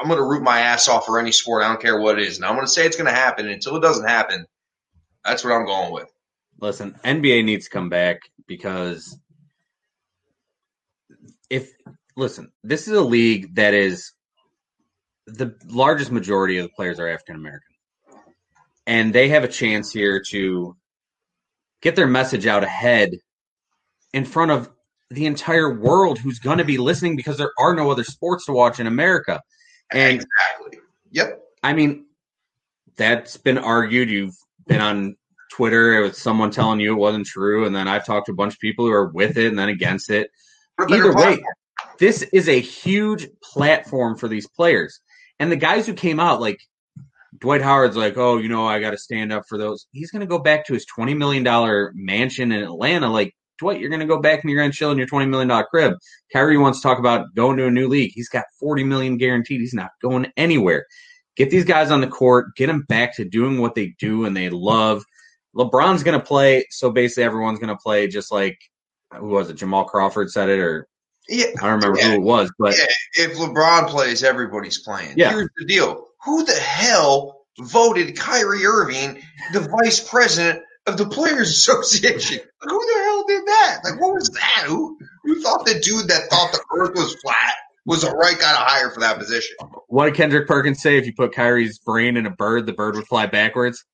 [0.00, 1.62] I'm gonna root my ass off for any sport.
[1.62, 3.46] I don't care what it is, and I'm gonna say it's gonna happen.
[3.46, 4.46] And until it doesn't happen,
[5.24, 6.12] that's what I'm going with.
[6.60, 9.18] Listen, NBA needs to come back because
[11.48, 11.72] if
[12.16, 14.12] listen, this is a league that is
[15.26, 17.62] the largest majority of the players are African American.
[18.86, 20.76] And they have a chance here to
[21.82, 23.18] get their message out ahead
[24.12, 24.70] in front of
[25.10, 28.52] the entire world who's going to be listening because there are no other sports to
[28.52, 29.40] watch in America.
[29.90, 30.80] And exactly.
[31.12, 31.42] Yep.
[31.62, 32.06] I mean,
[32.96, 34.10] that's been argued.
[34.10, 35.16] You've been on
[35.50, 38.54] Twitter with someone telling you it wasn't true, and then I've talked to a bunch
[38.54, 40.30] of people who are with it and then against it.
[40.76, 41.42] What a better Either way,
[41.98, 45.00] this is a huge platform for these players.
[45.40, 46.60] And the guys who came out, like
[47.38, 49.86] Dwight Howard's like, oh, you know, I got to stand up for those.
[49.92, 53.08] He's going to go back to his $20 million mansion in Atlanta.
[53.08, 55.28] Like, Dwight, you're going to go back and you're going to chill in your $20
[55.28, 55.94] million crib.
[56.32, 58.12] Kyrie wants to talk about going to a new league.
[58.14, 59.60] He's got 40 million guaranteed.
[59.60, 60.86] He's not going anywhere.
[61.36, 64.36] Get these guys on the court, get them back to doing what they do and
[64.36, 65.04] they love.
[65.56, 68.58] LeBron's going to play, so basically everyone's going to play just like,
[69.16, 69.54] who was it?
[69.54, 70.86] Jamal Crawford said it, or
[71.28, 71.46] Yeah.
[71.60, 72.08] I don't remember Yeah.
[72.08, 75.14] who it was, but Yeah, if LeBron plays, everybody's playing.
[75.16, 75.30] Yeah.
[75.30, 79.20] Here's the deal: Who the hell voted Kyrie Irving
[79.52, 82.40] the vice president of the Players Association?
[82.60, 83.80] Like, who the hell did that?
[83.84, 84.64] Like, what was that?
[84.66, 87.54] Who who thought the dude that thought the Earth was flat
[87.86, 89.56] was the right guy to hire for that position?
[89.86, 90.98] what did Kendrick Perkins say?
[90.98, 93.84] If you put Kyrie's brain in a bird, the bird would fly backwards.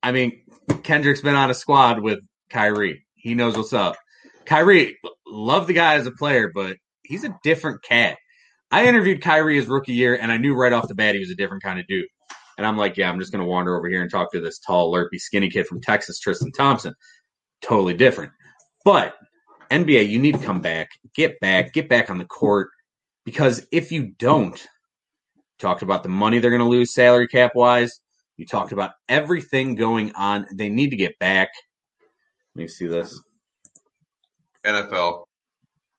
[0.00, 0.42] I mean,
[0.84, 3.04] Kendrick's been on a squad with Kyrie.
[3.16, 3.96] He knows what's up.
[4.44, 8.16] Kyrie, love the guy as a player, but he's a different cat.
[8.70, 11.30] I interviewed Kyrie his rookie year, and I knew right off the bat he was
[11.30, 12.06] a different kind of dude.
[12.58, 14.58] And I'm like, yeah, I'm just going to wander over here and talk to this
[14.58, 16.94] tall, lurpy, skinny kid from Texas, Tristan Thompson.
[17.60, 18.32] Totally different.
[18.84, 19.14] But
[19.70, 22.70] NBA, you need to come back, get back, get back on the court,
[23.24, 24.66] because if you don't,
[25.58, 28.00] talked about the money they're going to lose salary cap wise.
[28.36, 30.46] You talked about everything going on.
[30.52, 31.48] They need to get back.
[32.54, 33.20] Let me see this.
[34.64, 35.24] NFL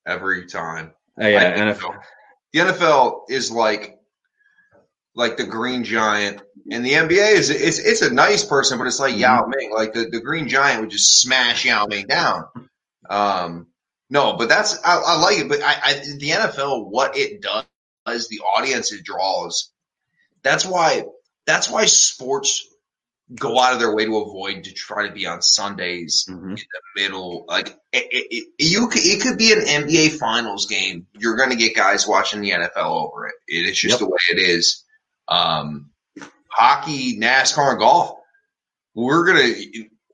[0.06, 0.92] every time.
[1.20, 1.80] Oh, yeah, NFL.
[1.80, 1.94] so.
[2.52, 3.97] The NFL is like
[5.18, 9.00] like the Green Giant, and the NBA is it's it's a nice person, but it's
[9.00, 9.72] like Yao Ming.
[9.74, 12.44] Like the, the Green Giant would just smash Yao Ming down.
[13.10, 13.66] Um,
[14.08, 15.48] no, but that's I, I like it.
[15.48, 19.72] But I, I the NFL, what it does, the audience it draws.
[20.42, 21.04] That's why
[21.46, 22.64] that's why sports
[23.34, 26.50] go out of their way to avoid to try to be on Sundays Mhm.
[26.50, 27.44] In the middle.
[27.48, 31.06] Like it, it, it, you, could, it could be an NBA Finals game.
[31.12, 33.34] You're going to get guys watching the NFL over it.
[33.48, 33.98] It is just Yep.
[34.00, 34.84] the way it is.
[35.28, 35.90] Um,
[36.48, 38.18] hockey, NASCAR, and golf.
[38.94, 39.54] We're gonna.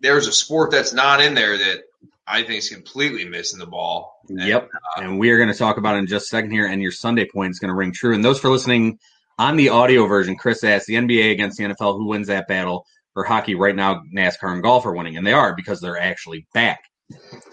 [0.01, 1.85] There's a sport that's not in there that
[2.27, 4.21] I think is completely missing the ball.
[4.29, 4.69] And, yep.
[4.97, 6.67] Uh, and we are going to talk about it in just a second here.
[6.67, 8.15] And your Sunday point is going to ring true.
[8.15, 8.99] And those for listening
[9.39, 12.87] on the audio version, Chris asked the NBA against the NFL, who wins that battle?
[13.13, 15.17] For hockey, right now, NASCAR and golf are winning.
[15.17, 16.81] And they are because they're actually back.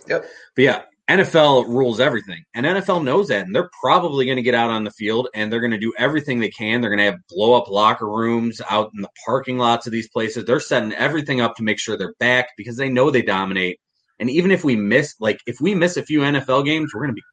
[0.07, 0.25] Yep.
[0.55, 4.55] But yeah, NFL rules everything, and NFL knows that, and they're probably going to get
[4.55, 6.79] out on the field and they're going to do everything they can.
[6.79, 10.07] They're going to have blow up locker rooms out in the parking lots of these
[10.07, 10.45] places.
[10.45, 13.79] They're setting everything up to make sure they're back because they know they dominate.
[14.19, 17.11] And even if we miss, like if we miss a few NFL games, we're going
[17.11, 17.23] to be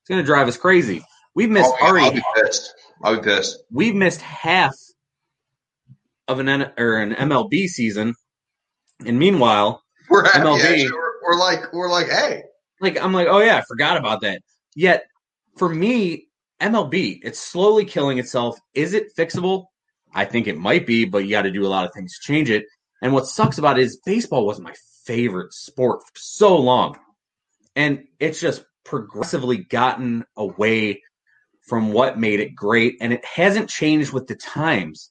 [0.00, 1.02] it's going to drive us crazy.
[1.34, 2.06] We've missed oh, already.
[2.06, 2.74] I'll be pissed.
[3.02, 3.62] I'll be pissed.
[3.70, 4.74] We've missed half
[6.26, 8.14] of an or an MLB season,
[9.06, 10.78] and meanwhile, we're MLB.
[10.78, 12.44] Yeah, we're, we're like we're like hey
[12.84, 14.42] like I'm like, oh yeah, I forgot about that.
[14.74, 15.06] Yet
[15.56, 16.28] for me,
[16.60, 18.58] MLB, it's slowly killing itself.
[18.74, 19.66] Is it fixable?
[20.14, 22.32] I think it might be, but you got to do a lot of things to
[22.32, 22.66] change it.
[23.02, 26.96] And what sucks about it is baseball was my favorite sport for so long.
[27.76, 31.02] And it's just progressively gotten away
[31.66, 32.98] from what made it great.
[33.00, 35.10] And it hasn't changed with the times.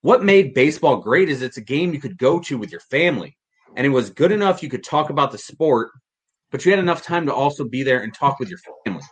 [0.00, 3.36] What made baseball great is it's a game you could go to with your family.
[3.76, 5.92] And it was good enough you could talk about the sport
[6.54, 9.02] but you had enough time to also be there and talk with your family.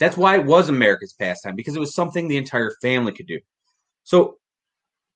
[0.00, 3.38] That's why it was America's pastime because it was something the entire family could do.
[4.02, 4.38] So,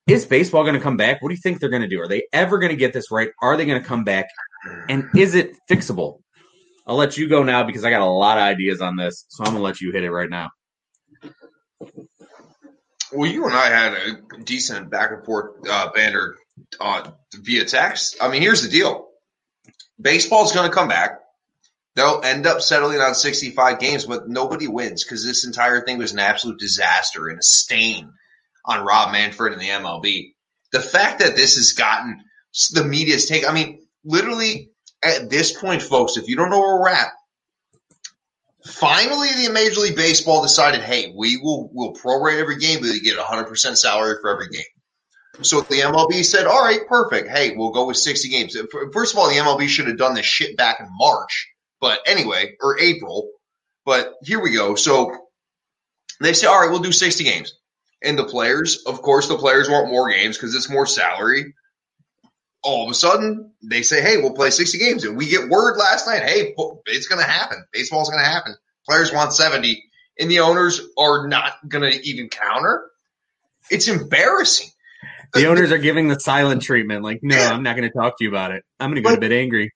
[0.07, 1.21] is baseball going to come back?
[1.21, 1.99] What do you think they're going to do?
[1.99, 3.31] Are they ever going to get this right?
[3.41, 4.27] Are they going to come back?
[4.87, 6.21] And is it fixable?
[6.87, 9.25] I'll let you go now because I got a lot of ideas on this.
[9.27, 10.51] So I'm going to let you hit it right now.
[13.11, 16.37] Well, you and I had a decent back and forth uh, banter
[16.79, 18.15] uh, via text.
[18.21, 19.09] I mean, here's the deal
[19.99, 21.19] baseball's going to come back.
[21.95, 26.11] They'll end up settling on 65 games, but nobody wins because this entire thing was
[26.11, 28.11] an absolute disaster and a stain
[28.65, 30.33] on Rob Manfred and the MLB.
[30.71, 32.23] The fact that this has gotten
[32.71, 34.71] the media's take, I mean, literally
[35.03, 37.11] at this point, folks, if you don't know where we're at,
[38.65, 43.01] finally the Major League Baseball decided, hey, we will will prorate every game, but you
[43.01, 44.63] get 100% salary for every game.
[45.41, 47.27] So the MLB said, all right, perfect.
[47.29, 48.57] Hey, we'll go with 60 games.
[48.93, 51.52] First of all, the MLB should have done this shit back in March
[51.83, 53.29] but anyway, or April.
[53.83, 54.75] But here we go.
[54.75, 55.17] So
[56.21, 57.55] they say, all right, we'll do 60 games.
[58.01, 61.53] And the players, of course, the players want more games because it's more salary.
[62.63, 65.03] All of a sudden, they say, hey, we'll play 60 games.
[65.03, 67.65] And we get word last night, hey, it's going to happen.
[67.73, 68.55] Baseball's going to happen.
[68.87, 69.83] Players want 70,
[70.19, 72.89] and the owners are not going to even counter.
[73.69, 74.69] It's embarrassing.
[75.33, 77.03] The owners are giving the silent treatment.
[77.03, 78.63] Like, no, I'm not going to talk to you about it.
[78.79, 79.73] I'm going to get a bit angry.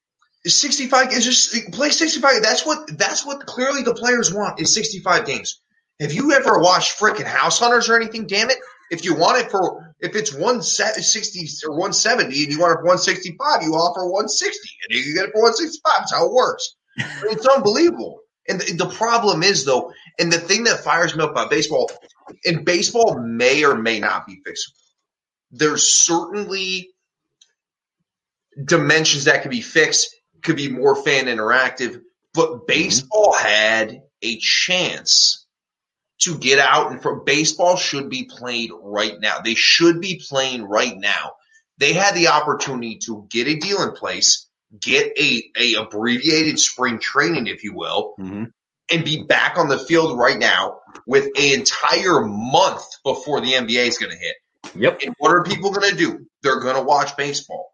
[0.55, 2.41] 65 is just play 65.
[2.41, 5.61] That's what that's what clearly the players want is 65 games.
[5.99, 8.27] Have you ever watched freaking House Hunters or anything?
[8.27, 8.57] Damn it!
[8.91, 12.85] If you want it for if it's 160 or 170 and you want it for
[12.85, 15.93] 165, you offer 160 and you get it for 165.
[15.97, 16.75] That's how it works.
[16.97, 18.19] it's unbelievable.
[18.47, 21.91] And the, the problem is though, and the thing that fires me up about baseball,
[22.45, 24.73] and baseball may or may not be fixable.
[25.51, 26.89] There's certainly
[28.63, 32.01] dimensions that can be fixed could be more fan interactive.
[32.33, 32.65] But mm-hmm.
[32.67, 35.45] baseball had a chance
[36.19, 39.39] to get out and for baseball should be played right now.
[39.39, 41.33] They should be playing right now.
[41.77, 44.47] They had the opportunity to get a deal in place,
[44.79, 48.45] get a, a abbreviated spring training, if you will, mm-hmm.
[48.91, 53.87] and be back on the field right now with an entire month before the NBA
[53.87, 54.35] is going to hit.
[54.75, 55.01] Yep.
[55.05, 56.25] And what are people going to do?
[56.41, 57.71] They're going to watch baseball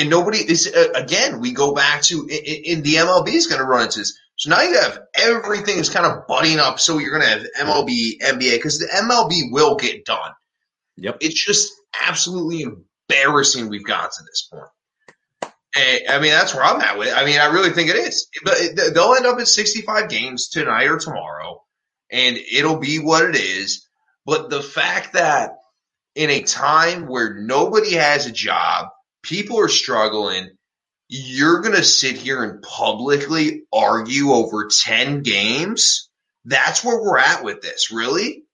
[0.00, 1.40] and nobody is uh, again.
[1.40, 4.18] We go back to in, in the MLB is going to run into this.
[4.36, 6.80] So now you have everything is kind of butting up.
[6.80, 10.32] So you're going to have MLB, NBA because the MLB will get done.
[10.96, 11.18] Yep.
[11.20, 11.72] It's just
[12.06, 13.68] absolutely embarrassing.
[13.68, 15.52] We've got to this point.
[15.76, 17.12] And, I mean, that's where I'm at with.
[17.14, 18.28] I mean, I really think it is.
[18.42, 18.56] But
[18.94, 21.62] they'll end up at 65 games tonight or tomorrow,
[22.10, 23.86] and it'll be what it is.
[24.24, 25.58] But the fact that
[26.14, 28.88] in a time where nobody has a job,
[29.22, 30.50] people are struggling.
[31.08, 36.08] You're going to sit here and publicly argue over 10 games?
[36.44, 38.44] That's where we're at with this, really?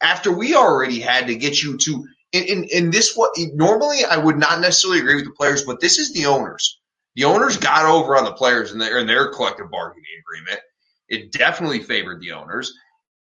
[0.00, 4.16] After we already had to get you to, in, in, in this, what normally I
[4.16, 6.78] would not necessarily agree with the players, but this is the owners.
[7.16, 10.60] The owners got over on the players in their, in their collective bargaining agreement.
[11.08, 12.72] It definitely favored the owners.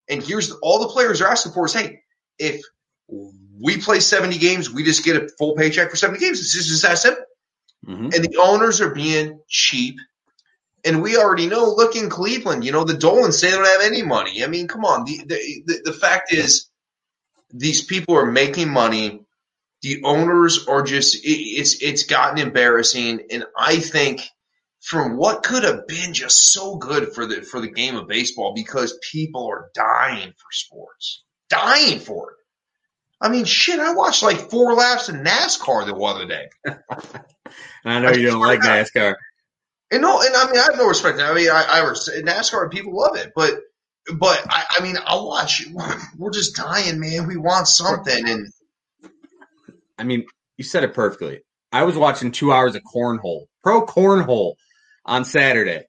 [0.08, 2.02] And here's all the players are asking for is, hey,
[2.38, 2.62] if
[3.60, 6.40] we play 70 games, we just get a full paycheck for 70 games.
[6.40, 7.24] It's just that simple.
[7.86, 8.04] Mm-hmm.
[8.04, 9.96] And the owners are being cheap.
[10.84, 14.02] And we already know, look in Cleveland, you know, the Dolans they don't have any
[14.02, 14.42] money.
[14.42, 15.04] I mean, come on.
[15.04, 16.68] The, the, the, the fact is,
[17.52, 19.24] these people are making money.
[19.82, 23.26] The owners are just, it, it's, it's gotten embarrassing.
[23.30, 24.22] And I think
[24.80, 28.54] from what could have been just so good for the for the game of baseball
[28.54, 32.36] because people are dying for sports, dying for it.
[33.20, 36.48] I mean, shit, I watched like four laps in NASCAR the other day.
[37.84, 39.14] I know you don't like NASCAR.
[39.90, 41.20] And no, and I mean, I have no respect.
[41.20, 43.60] I mean, I, I NASCAR people love it, but
[44.14, 45.66] but I, I mean, I'll watch.
[46.16, 47.26] We're just dying, man.
[47.26, 48.46] We want something, and
[49.98, 50.24] I mean,
[50.56, 51.40] you said it perfectly.
[51.72, 54.54] I was watching two hours of cornhole, pro cornhole,
[55.04, 55.84] on Saturday.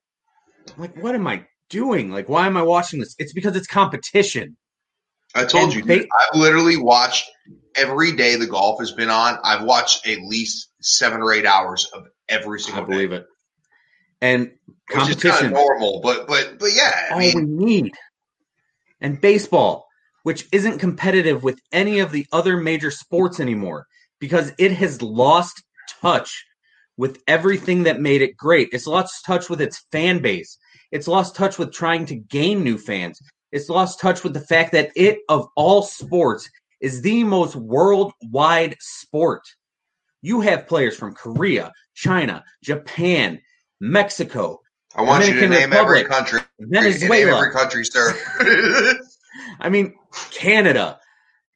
[0.76, 2.12] I'm like, what am I doing?
[2.12, 3.16] Like, why am I watching this?
[3.18, 4.58] It's because it's competition.
[5.34, 7.30] I told and you, they, I've literally watched
[7.76, 9.38] every day the golf has been on.
[9.44, 12.84] I've watched at least seven or eight hours of every single.
[12.84, 13.18] I believe day.
[13.18, 13.26] it.
[14.22, 14.52] And
[14.90, 17.94] competition, normal, but but but yeah, I all mean, we need.
[19.00, 19.88] And baseball,
[20.24, 23.88] which isn't competitive with any of the other major sports anymore,
[24.20, 25.64] because it has lost
[26.02, 26.46] touch
[26.98, 28.70] with everything that made it great.
[28.74, 30.58] It's lost touch with its fan base.
[30.92, 33.20] It's lost touch with trying to gain new fans.
[33.52, 36.50] It's lost touch with the fact that it, of all sports,
[36.80, 39.44] is the most worldwide sport.
[40.22, 43.42] You have players from Korea, China, Japan,
[43.80, 44.60] Mexico.
[44.96, 46.40] I want Dominican you to name Republic, every country.
[46.60, 47.26] Venezuela.
[47.26, 48.16] Name every country, sir.
[49.60, 49.96] I mean,
[50.32, 51.00] Canada.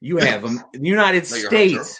[0.01, 0.63] You have them.
[0.73, 1.99] United States,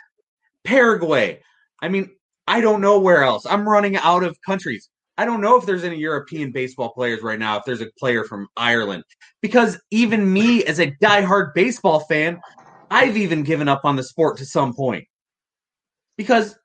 [0.64, 1.42] Paraguay.
[1.82, 2.12] I mean,
[2.48, 3.46] I don't know where else.
[3.46, 4.90] I'm running out of countries.
[5.18, 8.24] I don't know if there's any European baseball players right now, if there's a player
[8.26, 9.04] from Ireland.
[9.42, 12.42] Because even me, as a diehard baseball fan,
[12.92, 15.06] I've even given up on the sport to some point.
[16.18, 16.58] Because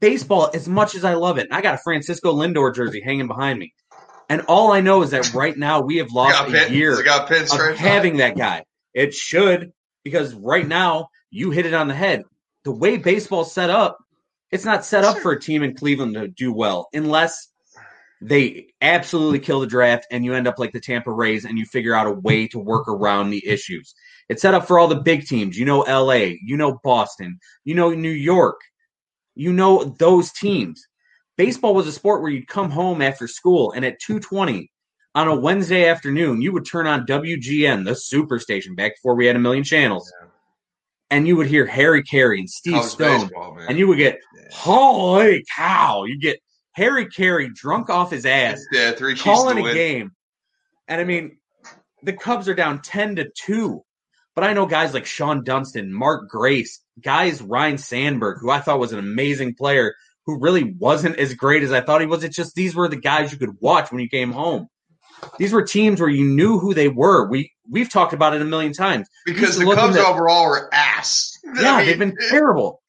[0.00, 3.58] baseball, as much as I love it, I got a Francisco Lindor jersey hanging behind
[3.58, 3.72] me.
[4.28, 7.76] And all I know is that right now we have lost a pin, year of
[7.78, 8.64] having that guy.
[8.92, 9.72] It should,
[10.04, 12.24] because right now you hit it on the head.
[12.64, 13.98] The way baseball's set up,
[14.50, 17.48] it's not set up for a team in Cleveland to do well unless
[18.20, 21.64] they absolutely kill the draft and you end up like the Tampa Rays and you
[21.64, 23.94] figure out a way to work around the issues.
[24.28, 25.56] It's set up for all the big teams.
[25.58, 28.60] You know LA, you know Boston, you know New York,
[29.34, 30.84] you know those teams.
[31.36, 34.70] Baseball was a sport where you'd come home after school and at 220
[35.14, 39.36] on a Wednesday afternoon, you would turn on WGN, the superstation, back before we had
[39.36, 40.12] a million channels.
[40.20, 40.28] Yeah
[41.10, 43.30] and you would hear Harry Caray and Steve Stone,
[43.68, 44.42] and you would get yeah.
[44.52, 46.04] holy cow!
[46.04, 46.40] You get
[46.72, 50.12] Harry Caray drunk off his ass, yeah, three calling a game,
[50.86, 51.38] and I mean,
[52.02, 53.84] the Cubs are down ten to two,
[54.34, 58.78] but I know guys like Shawon Dunston, Mark Grace, guys Ryne Sandberg, who I thought
[58.78, 59.94] was an amazing player,
[60.26, 62.22] who really wasn't as great as I thought he was.
[62.22, 64.68] It's just these were the guys you could watch when you came home.
[65.38, 67.28] These were teams where you knew who they were.
[67.28, 69.08] We we've talked about it a million times.
[69.26, 71.34] Because the Cubs overall are ass.
[71.60, 72.82] Yeah, I mean, they've been terrible.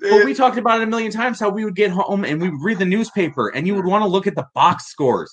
[0.00, 2.48] But we talked about it a million times how we would get home and we
[2.50, 5.32] would read the newspaper and you would want to look at the box scores.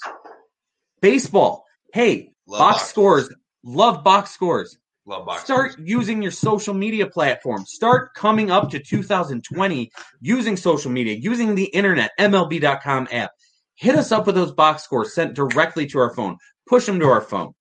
[1.02, 1.64] Baseball.
[1.94, 3.30] Hey, box, box scores.
[3.64, 4.78] Love box scores.
[5.06, 5.88] Love box Start scores.
[5.88, 7.66] using your social media platform.
[7.66, 9.92] Start coming up to 2020
[10.22, 13.32] using social media, using the internet, MLB.com app.
[13.76, 16.38] Hit us up with those box scores sent directly to our phone.
[16.68, 17.54] Push them to our phone.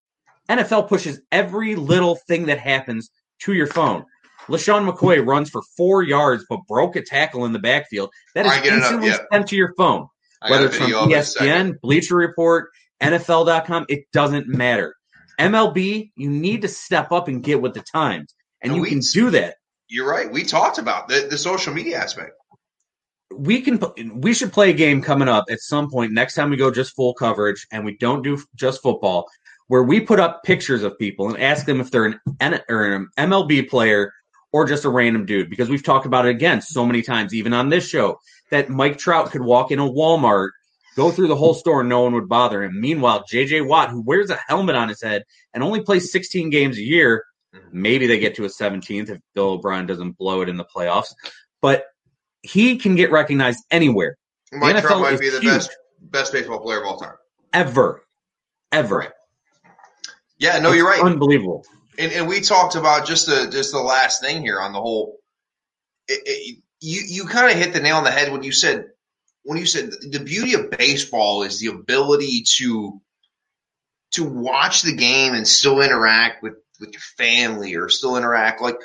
[0.51, 3.11] NFL pushes every little thing that happens
[3.43, 4.05] to your phone.
[4.49, 8.11] LeSean McCoy runs for four yards but broke a tackle in the backfield.
[8.35, 10.09] That is instantly sent to your phone.
[10.49, 12.71] Whether it's from ESPN, Bleacher Report,
[13.01, 14.95] NFL.com, it doesn't matter.
[15.39, 18.35] MLB, you need to step up and get with the times.
[18.63, 19.57] And, and you we, can do that.
[19.89, 20.31] You're right.
[20.31, 22.33] We talked about the, the social media aspect.
[23.33, 23.81] We can
[24.17, 26.97] we should play a game coming up at some point next time we go just
[26.97, 29.29] full coverage and we don't do just football
[29.71, 32.87] where we put up pictures of people and ask them if they're an, N- or
[32.87, 34.13] an MLB player
[34.51, 37.53] or just a random dude because we've talked about it again so many times, even
[37.53, 38.19] on this show,
[38.51, 40.49] that Mike Trout could walk in a Walmart,
[40.97, 42.81] go through the whole store, and no one would bother him.
[42.81, 45.23] Meanwhile, JJ Watt, who wears a helmet on his head
[45.55, 47.69] and only plays 16 games a year, mm-hmm.
[47.71, 51.15] maybe they get to a 17th if Bill O'Brien doesn't blow it in the playoffs,
[51.63, 51.85] but
[52.43, 54.17] he can get recognized anywhere.
[54.51, 55.53] Mike Trout might be the huge.
[55.53, 57.15] best best baseball player of all time.
[57.53, 58.03] Ever.
[58.73, 59.13] Ever.
[60.41, 61.03] Yeah, no, it's you're right.
[61.03, 61.65] Unbelievable
[62.01, 65.19] and, and we talked about just the just the last thing here on the whole.
[66.09, 68.87] It, it, you you kind of hit the nail on the head when you said
[69.43, 73.01] when you said the beauty of baseball is the ability to
[74.13, 78.79] to watch the game and still interact with with your family or still interact like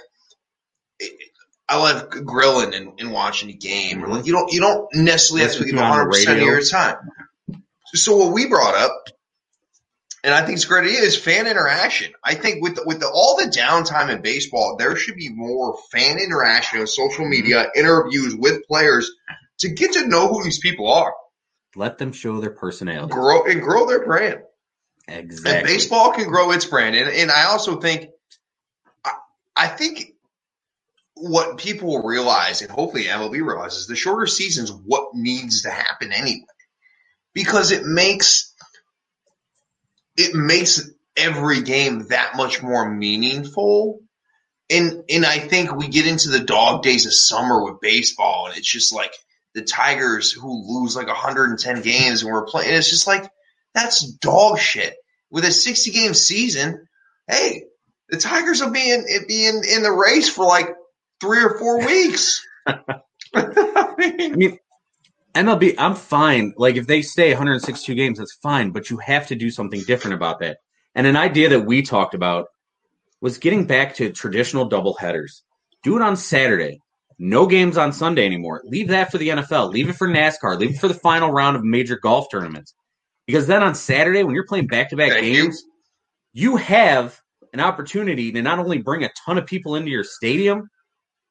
[1.68, 4.28] I love grilling and, and watching a game or like mm-hmm.
[4.28, 6.97] you don't you don't necessarily have to give 100 percent of your time.
[7.93, 9.06] So what we brought up
[10.26, 12.12] and I think it's great idea is fan interaction.
[12.24, 15.78] I think with the, with the, all the downtime in baseball, there should be more
[15.92, 17.80] fan interaction on social media, mm-hmm.
[17.80, 19.12] interviews with players
[19.60, 21.14] to get to know who these people are.
[21.76, 23.14] Let them show their personality.
[23.14, 24.40] Grow and grow their brand.
[25.08, 25.60] Exactly.
[25.60, 26.96] And baseball can grow its brand.
[26.96, 28.10] And, and I also think,
[29.06, 29.12] I,
[29.56, 30.14] I think
[31.14, 36.12] what people will realize, and hopefully MLB realizes, the shorter seasons what needs to happen
[36.12, 36.48] anyway,
[37.36, 38.55] because it makes
[40.18, 44.01] it makes every game that much more meaningful.
[44.70, 48.57] And and I think we get into the dog days of summer with baseball, and
[48.57, 49.13] it's just like
[49.53, 52.74] the Tigers who lose like 110 games, and we're playing.
[52.74, 53.30] It's just like
[53.74, 54.95] that's dog shit.
[55.30, 56.88] With a 60 game season,
[57.28, 57.63] hey,
[58.09, 60.70] the Tigers will be in be in, in the race for like
[61.22, 62.45] three or four weeks.
[62.68, 64.59] I mean,
[65.36, 66.54] MLB, I'm fine.
[66.58, 68.72] Like if they stay 162 games, that's fine.
[68.72, 70.58] But you have to do something different about that.
[70.96, 72.48] And an idea that we talked about
[73.22, 75.44] was getting back to traditional double headers.
[75.84, 76.80] Do it on Saturday.
[77.20, 78.62] No games on Sunday anymore.
[78.66, 79.72] Leave that for the NFL.
[79.72, 80.58] Leave it for NASCAR.
[80.58, 82.74] Leave it for the final round of major golf tournaments.
[83.28, 85.64] Because then on Saturday, when you're playing back to back games,
[86.34, 86.52] you.
[86.52, 87.20] you have
[87.54, 90.70] an opportunity to not only bring a ton of people into your stadium,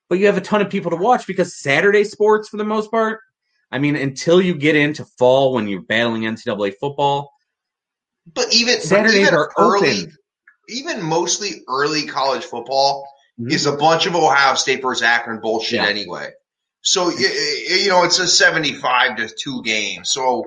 [0.08, 2.90] but you have a ton of people to watch because Saturday sports, for the most
[2.90, 3.20] part,
[3.74, 7.32] I mean, until you get into fall when you're battling NCAA football,
[8.32, 10.16] but even Saturdays even are early, open.
[10.68, 13.06] even mostly early college football
[13.38, 13.52] Mhm.
[13.52, 15.86] is a bunch of Ohio State versus Akron bullshit Yeah.
[15.88, 16.30] anyway.
[16.82, 20.04] So you, you know it's a seventy-five to two game.
[20.04, 20.44] So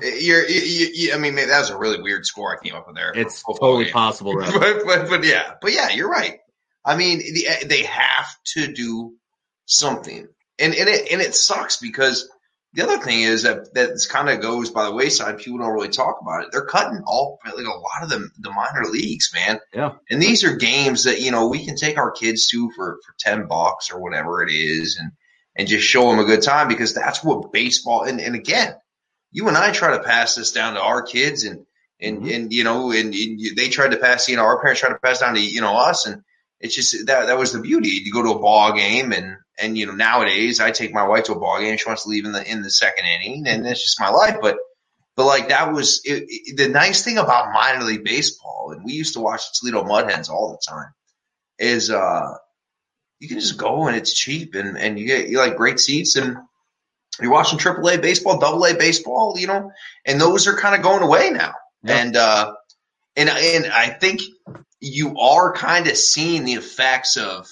[0.00, 2.96] you're, you, you, I mean, that was a really weird score I came up with
[2.96, 3.12] there.
[3.14, 3.92] It's totally game.
[3.92, 4.38] possible.
[4.38, 4.52] That
[4.86, 6.38] but, but but yeah, but yeah, you're right.
[6.86, 7.22] I mean,
[7.66, 9.14] they have to do
[9.66, 10.26] something,
[10.58, 12.28] and and it and it sucks because
[12.74, 15.38] the other thing is that that kind of goes by the wayside.
[15.38, 16.52] People don't really talk about it.
[16.52, 19.60] They're cutting all like a lot of the the minor leagues, man.
[19.74, 19.92] Yeah.
[20.10, 23.14] And these are games that you know we can take our kids to for for
[23.18, 25.12] ten bucks or whatever it is, and
[25.54, 28.04] and just show them a good time because that's what baseball.
[28.04, 28.74] And and again,
[29.30, 31.66] you and I try to pass this down to our kids, and
[32.00, 32.34] and Mhm.
[32.34, 34.28] and you know, and, and they tried to pass.
[34.28, 36.22] You know, our parents tried to pass down to you know us, and
[36.58, 37.90] it's just that that was the beauty.
[38.02, 41.24] You go to a ball game, and and you know nowadays I take my wife
[41.24, 41.76] to a ball game.
[41.76, 44.36] She wants to leave in the in the second inning, and that's just my life.
[44.40, 44.56] But
[45.16, 48.92] but like that was it, it- the nice thing about minor league baseball, and we
[48.92, 50.92] used to watch the Toledo Mud Hens all the time.
[51.58, 52.34] Is uh
[53.20, 56.16] you can just go and it's cheap, and and you get you like great seats,
[56.16, 56.36] and
[57.20, 59.70] you're watching AAA baseball, Double A baseball, you know,
[60.06, 61.54] and those are kind of going away now.
[61.84, 61.98] Yeah.
[61.98, 62.54] And uh
[63.16, 64.22] and and I think
[64.80, 67.46] you are kind of seeing the effects of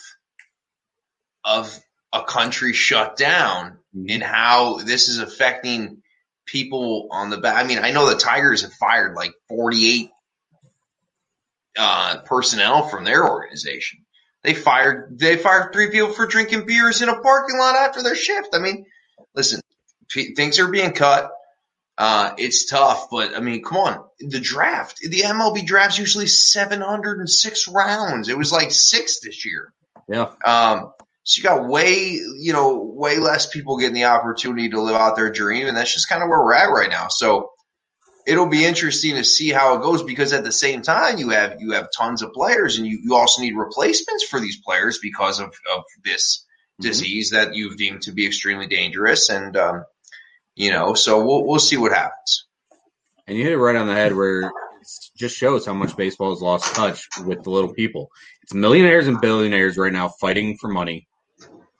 [1.45, 1.79] of
[2.13, 6.03] a country shut down and how this is affecting
[6.47, 7.57] people on the back.
[7.57, 10.11] I mean, I know the Tigers have fired like 48
[11.79, 14.01] uh, personnel from their organization.
[14.43, 18.17] They fired they fired three people for drinking beers in a parking lot after their
[18.17, 18.49] shift.
[18.55, 18.87] I mean,
[19.35, 19.61] listen,
[20.09, 21.31] p- things are being cut.
[21.99, 24.05] Uh, it's tough, but I mean, come on.
[24.19, 28.31] The draft, the MLB draft's usually 706 rounds.
[28.31, 29.75] It was like six this year.
[30.09, 30.31] Yeah.
[30.45, 30.93] Um,
[31.23, 35.17] so you got way, you know, way less people getting the opportunity to live out
[35.17, 37.09] their dream, and that's just kind of where we're at right now.
[37.09, 37.51] So
[38.27, 41.57] it'll be interesting to see how it goes because at the same time you have
[41.61, 45.41] you have tons of players, and you, you also need replacements for these players because
[45.41, 46.45] of of this
[46.81, 46.85] Mhm.
[46.85, 49.85] disease that you've deemed to be extremely dangerous, and um,
[50.55, 52.47] you know, so we'll we'll see what happens.
[53.27, 54.53] And you hit it right on the head where it
[55.17, 58.11] just shows how much baseball has lost touch with the little people.
[58.43, 61.07] It's millionaires and billionaires right now fighting for money.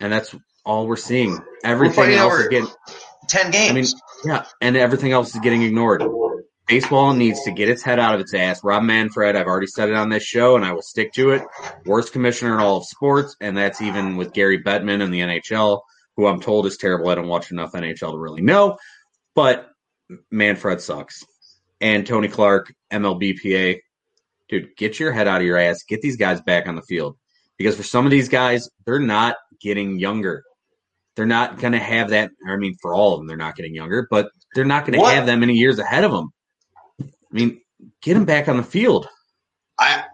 [0.01, 0.35] And that's
[0.65, 1.39] all we're seeing.
[1.63, 2.69] Everything fighting else is getting
[3.31, 3.71] Ten games.
[3.71, 3.87] I mean,
[4.25, 6.03] yeah, and everything else is getting ignored.
[6.67, 8.63] Baseball needs to get its head out of its ass.
[8.65, 11.43] Rob Manfred, I've already said it on this show, and I will stick to it.
[11.87, 15.81] Worst commissioner in all of sports, and that's even with Gary Bettman in the NHL,
[16.17, 17.09] who I'm told is terrible.
[17.09, 18.79] I don't watch enough NHL to really know,
[19.35, 19.71] but
[20.31, 21.25] Manfred sucks.
[21.81, 23.79] And Tony Clark, MLBPA,
[24.49, 25.85] dude, get your head out of your ass.
[25.89, 27.17] Get these guys back on the field
[27.59, 30.45] because for some of these guys, they're not getting younger.
[31.17, 32.31] They're not going to have that.
[32.49, 35.07] I mean, for all of them, they're not getting younger, but they're not going to
[35.07, 36.31] have that many years ahead of them.
[37.01, 37.61] I mean,
[38.01, 39.09] get them back on the field.
[39.79, 40.05] I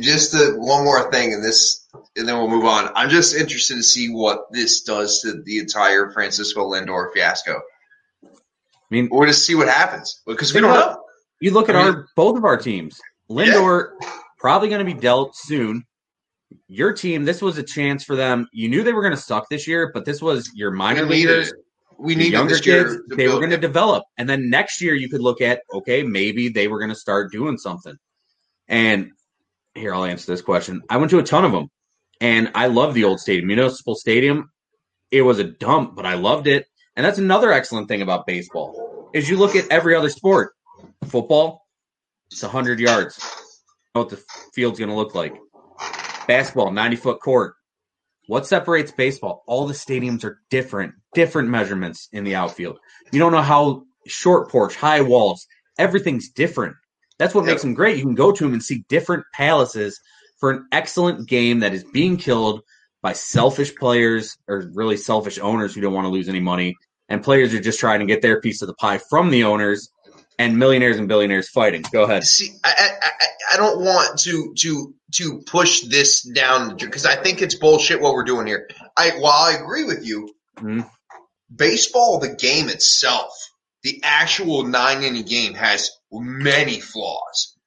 [0.00, 1.86] just the one more thing, and this,
[2.16, 2.90] and then we'll move on.
[2.94, 7.60] I'm just interested to see what this does to the entire Francisco Lindor fiasco,
[8.24, 8.28] I
[8.90, 11.02] mean, or to see what happens because we don't know.
[11.40, 12.98] you look at I mean- our both of our teams.
[13.30, 13.90] Lindor
[14.38, 15.84] probably going to be dealt soon.
[16.68, 18.48] Your team, this was a chance for them.
[18.52, 21.24] You knew they were going to suck this year, but this was your minor We
[21.24, 21.52] needed
[21.98, 24.04] We need younger kids, they were going to develop.
[24.16, 27.30] And then next year, you could look at, okay, maybe they were going to start
[27.30, 27.94] doing something.
[28.68, 29.10] And
[29.74, 30.82] here, I'll answer this question.
[30.88, 31.68] I went to a ton of them,
[32.20, 34.50] and I love the old stadium, Municipal Stadium.
[35.10, 36.66] It was a dump, but I loved it.
[36.96, 39.10] And that's another excellent thing about baseball.
[39.12, 40.52] is you look at every other sport.
[41.06, 41.66] Football,
[42.30, 43.20] it's 100 yards.
[43.92, 44.22] what the
[44.54, 45.34] field's going to look like.
[46.30, 47.56] Basketball, 90 foot court.
[48.28, 49.42] What separates baseball?
[49.48, 52.78] All the stadiums are different, different measurements in the outfield.
[53.10, 55.44] You don't know how short porch, high walls,
[55.76, 56.76] everything's different.
[57.18, 57.96] That's what makes them great.
[57.96, 59.98] You can go to them and see different palaces
[60.38, 62.60] for an excellent game that is being killed
[63.02, 66.76] by selfish players or really selfish owners who don't want to lose any money.
[67.08, 69.90] And players are just trying to get their piece of the pie from the owners
[70.40, 71.84] and millionaires and billionaires fighting.
[71.92, 72.24] Go ahead.
[72.24, 73.10] See, I, I,
[73.52, 78.14] I don't want to to to push this down because I think it's bullshit what
[78.14, 78.68] we're doing here.
[78.96, 80.80] I while I agree with you, mm-hmm.
[81.54, 83.32] baseball, the game itself,
[83.82, 87.58] the actual nine inning game has many flaws,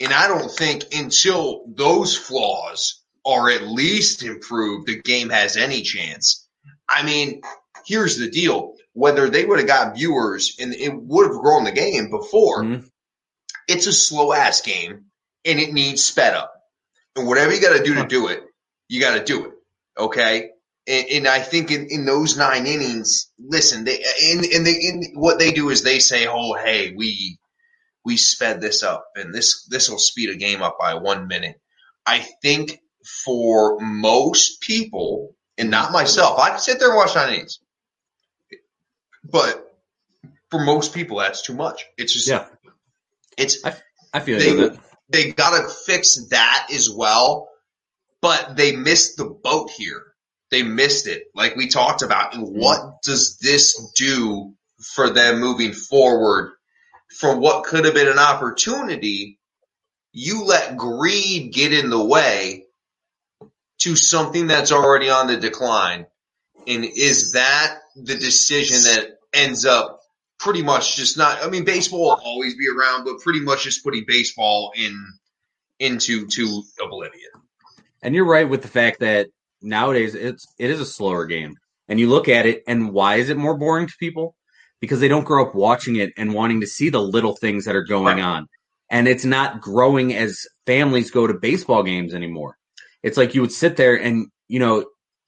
[0.00, 5.82] and I don't think until those flaws are at least improved, the game has any
[5.82, 6.48] chance.
[6.88, 7.42] I mean,
[7.84, 11.72] here's the deal: whether they would have got viewers and it would have grown the
[11.72, 12.86] game before, mm-hmm.
[13.68, 15.06] it's a slow ass game
[15.44, 16.52] and it needs sped up.
[17.16, 18.42] And whatever you got to do to do it,
[18.88, 19.52] you got to do it.
[19.98, 20.50] Okay.
[20.86, 25.02] And, and, I think in, in those nine innings, listen, they, in, in, the, in
[25.14, 27.38] what they do is they say, Oh, hey, we,
[28.04, 31.58] we sped this up and this, this will speed a game up by one minute.
[32.04, 32.80] I think
[33.24, 37.60] for most people and not myself, I can sit there and watch nine innings,
[39.24, 39.76] but
[40.50, 41.84] for most people, that's too much.
[41.96, 42.46] It's just, yeah,
[43.36, 43.74] it's, I,
[44.12, 44.76] I feel they,
[45.08, 47.48] they got to fix that as well.
[48.20, 50.02] But they missed the boat here.
[50.50, 52.34] They missed it, like we talked about.
[52.34, 56.52] And what does this do for them moving forward
[57.18, 59.38] from what could have been an opportunity?
[60.12, 62.64] You let greed get in the way
[63.80, 66.06] to something that's already on the decline.
[66.66, 70.00] And is that the decision that ends up
[70.38, 71.42] pretty much just not.
[71.42, 74.94] I mean, baseball will always be around, but pretty much just putting baseball in
[75.78, 77.30] into to oblivion.
[78.02, 79.28] And you're right with the fact that
[79.62, 81.56] nowadays it's it is a slower game.
[81.88, 84.34] And you look at it, and why is it more boring to people?
[84.80, 87.76] Because they don't grow up watching it and wanting to see the little things that
[87.76, 88.24] are going right.
[88.24, 88.48] on.
[88.90, 92.56] And it's not growing as families go to baseball games anymore.
[93.02, 94.86] It's like you would sit there and, you know,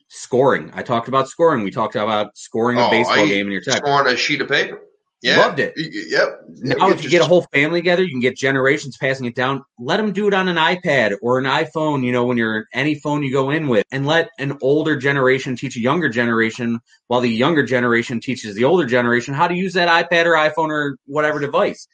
[0.09, 0.71] scoring.
[0.75, 1.65] I talked about scoring.
[1.65, 3.79] We talked about scoring a oh, baseball I game in your text.
[3.79, 4.83] Scoring a sheet of paper.
[5.23, 5.39] Yeah.
[5.39, 5.73] Loved it.
[5.77, 6.41] Yep.
[6.59, 9.65] Now, if you get a whole family together, you can get generations passing it down.
[9.79, 12.97] Let them do it on an iPad or an iPhone, you know, when you're any
[12.97, 17.21] phone you go in with, and let an older generation teach a younger generation while
[17.21, 20.99] the younger generation teaches the older generation how to use that iPad or iPhone or
[21.07, 21.89] whatever device.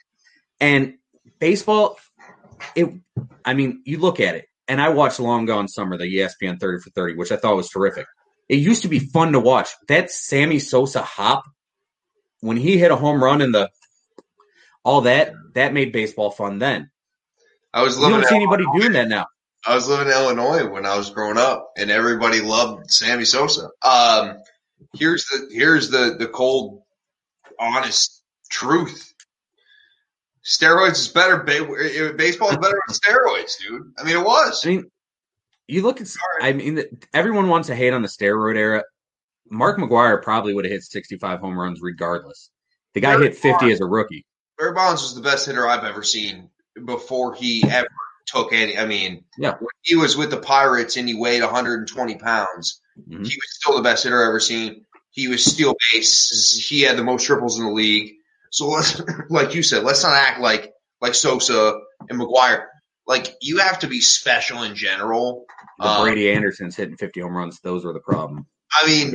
[0.61, 0.95] And
[1.39, 1.99] baseball,
[2.75, 2.93] it,
[3.45, 6.81] I mean, you look at it, and I watched Long Gone Summer, the ESPN 30
[6.81, 8.07] for 30, which I thought was terrific.
[8.49, 9.69] It used to be fun to watch.
[9.89, 11.45] That Sammy Sosa hop
[12.41, 13.69] when he hit a home run in the
[14.83, 16.91] all that that made baseball fun then.
[17.75, 18.15] I was living.
[18.15, 19.27] You don't see anybody doing that now.
[19.67, 23.69] I was living in Illinois when I was growing up, and everybody loved Sammy Sosa.
[23.83, 24.39] Um,
[24.95, 26.83] here's the here's the the cold,
[27.61, 29.12] honest truth.
[30.45, 31.39] Steroids is better.
[31.39, 33.93] Baseball is better than steroids, dude.
[33.99, 34.65] I mean, it was.
[34.65, 34.91] I mean,
[35.69, 36.09] you look at.
[36.41, 36.83] I mean,
[37.15, 38.83] everyone wants to hate on the steroid era.
[39.49, 42.51] Mark McGwire probably would have hit 65 home runs regardless.
[42.95, 44.27] The guy Barry hit 50 Bonds, as a rookie.
[44.59, 46.49] Barry Bonds was the best hitter I've ever seen
[46.85, 47.87] before he ever
[48.27, 48.77] took any.
[48.79, 53.23] I mean, yeah, when he was with the Pirates and he weighed 120 pounds, mm-hmm.
[53.23, 54.85] he was still the best hitter I've ever seen.
[55.11, 56.67] He was steal base.
[56.69, 58.15] He had the most triples in the league.
[58.53, 59.01] So let's,
[59.31, 62.67] like you said, let's not act like like Sosa and McGwire.
[63.07, 65.47] Like you have to be special in general.
[65.79, 68.47] The um, Brady Andersons hitting 50 home runs; those were the problem.
[68.73, 69.13] I mean,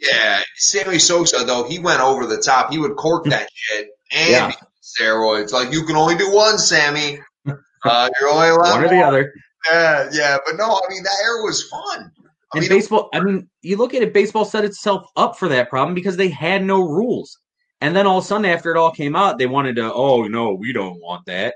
[0.00, 2.70] yeah, Sammy Sosa though he went over the top.
[2.70, 4.52] He would cork that shit and yeah.
[4.82, 5.52] steroids.
[5.52, 7.18] Like you can only do one, Sammy.
[7.84, 9.32] Uh, you're only allowed one or the other.
[9.70, 12.10] Yeah, yeah, but no, I mean that era was fun.
[12.52, 15.46] I and mean, baseball, I mean, you look at it, baseball set itself up for
[15.50, 17.38] that problem because they had no rules.
[17.80, 20.24] And then all of a sudden, after it all came out, they wanted to, oh,
[20.24, 21.54] no, we don't want that.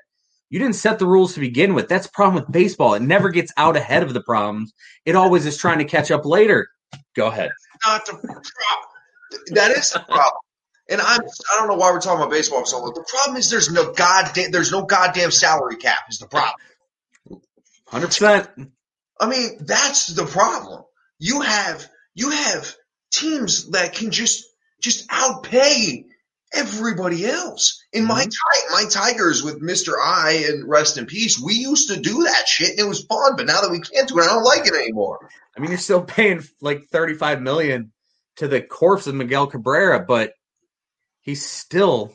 [0.51, 1.89] You didn't set the rules to begin with.
[1.89, 2.95] That's the problem with baseball.
[2.95, 4.75] It never gets out ahead of the problems.
[5.07, 6.69] It always is trying to catch up later.
[7.15, 7.51] Go ahead.
[7.87, 9.53] Not the problem.
[9.53, 10.41] That is the problem.
[10.91, 12.97] And I'm I don't know why we're talking about baseball so much.
[12.97, 16.57] The problem is there's no goddamn there's no goddamn salary cap is the problem.
[17.87, 18.49] Hundred percent.
[19.21, 20.83] I mean, that's the problem.
[21.21, 22.75] You have you have
[23.13, 24.45] teams that can just
[24.81, 26.07] just outpay
[26.53, 27.83] everybody else.
[27.93, 28.73] In my mm-hmm.
[28.73, 29.95] my Tigers with Mr.
[30.03, 33.37] I and rest in peace, we used to do that shit and it was fun,
[33.37, 35.29] but now that we can't do it, I don't like it anymore.
[35.57, 37.93] I mean, you're still paying like 35 million
[38.37, 40.33] to the corpse of Miguel Cabrera, but
[41.21, 42.13] he's still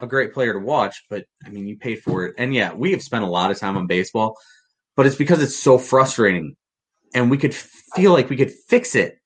[0.00, 2.34] a great player to watch, but I mean, you paid for it.
[2.38, 4.36] And yeah, we have spent a lot of time on baseball,
[4.96, 6.56] but it's because it's so frustrating
[7.14, 9.18] and we could feel like we could fix it.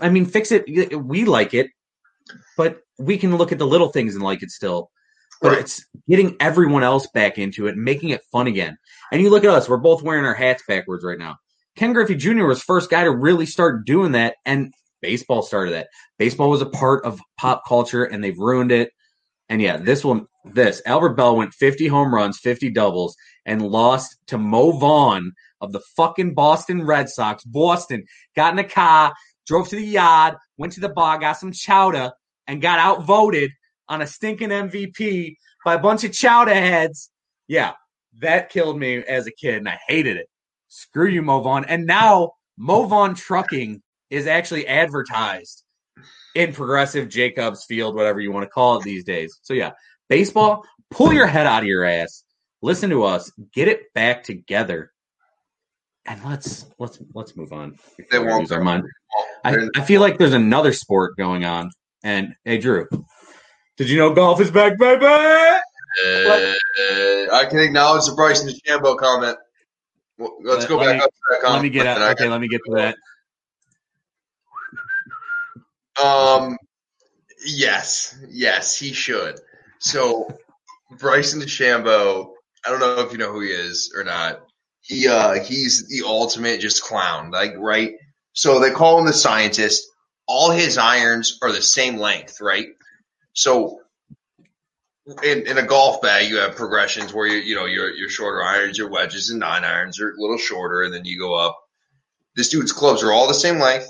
[0.00, 0.64] I mean, fix it.
[0.98, 1.68] We like it,
[2.56, 4.90] but we can look at the little things and like it still.
[5.42, 5.60] But right.
[5.60, 8.78] it's getting everyone else back into it, making it fun again.
[9.12, 11.36] And you look at us; we're both wearing our hats backwards right now.
[11.76, 12.46] Ken Griffey Jr.
[12.46, 14.72] was first guy to really start doing that, and
[15.02, 15.88] baseball started that.
[16.18, 18.90] Baseball was a part of pop culture, and they've ruined it.
[19.48, 23.14] And yeah, this one, this Albert Belle went 50 home runs, 50 doubles,
[23.44, 27.44] and lost to Mo Vaughn of the fucking Boston Red Sox.
[27.44, 28.04] Boston
[28.34, 29.12] got in a car,
[29.46, 32.12] drove to the yard, went to the bar, got some chowder,
[32.46, 33.50] and got outvoted
[33.88, 37.10] on a stinking MVP by a bunch of chowder heads.
[37.48, 37.72] Yeah,
[38.20, 40.28] that killed me as a kid, and I hated it.
[40.68, 41.64] Screw you, Mo Vaughn.
[41.66, 45.64] And now Mo Vaughn Trucking is actually advertised
[46.34, 49.38] in Progressive Jacobs Field, whatever you want to call it these days.
[49.42, 49.72] So yeah,
[50.08, 52.24] baseball, pull your head out of your ass.
[52.62, 53.30] Listen to us.
[53.52, 54.92] Get it back together
[56.06, 57.76] and let's let's let's move on.
[58.10, 58.84] They won't lose our mind.
[59.46, 61.70] I, I feel like there's another sport going on.
[62.02, 62.88] And hey, Drew,
[63.76, 65.04] did you know golf is back, baby?
[65.04, 66.54] Uh,
[67.32, 69.36] I can acknowledge the Bryson DeChambeau comment.
[70.18, 71.54] let's go back me, up to that comment.
[71.54, 72.02] Let me get out.
[72.12, 72.96] Okay, let me get to that.
[76.04, 76.58] Um,
[77.44, 79.40] yes, yes, he should.
[79.78, 80.28] So,
[80.98, 82.32] Bryson DeChambeau.
[82.64, 84.40] I don't know if you know who he is or not
[84.86, 87.94] he uh he's the ultimate just clown, like right.
[88.36, 89.88] So they call him the scientist.
[90.28, 92.68] All his irons are the same length, right?
[93.32, 93.80] So
[95.22, 98.42] in, in a golf bag, you have progressions where you you know your your shorter
[98.42, 101.58] irons, your wedges, and nine irons are a little shorter, and then you go up.
[102.34, 103.88] This dude's clubs are all the same length.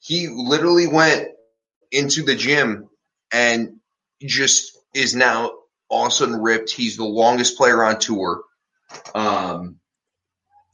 [0.00, 1.28] He literally went
[1.92, 2.88] into the gym
[3.32, 3.76] and
[4.20, 5.52] just is now
[5.88, 6.70] all of a sudden ripped.
[6.70, 8.42] He's the longest player on tour.
[9.14, 9.76] Um,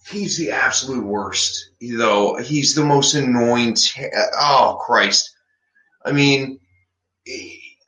[0.09, 2.37] he's the absolute worst, though.
[2.37, 3.75] He's the most annoying.
[3.75, 4.07] T-
[4.39, 5.35] oh Christ!
[6.05, 6.61] I mean,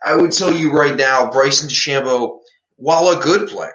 [0.05, 2.41] I would tell you right now, Bryson DeChambeau,
[2.77, 3.75] while a good player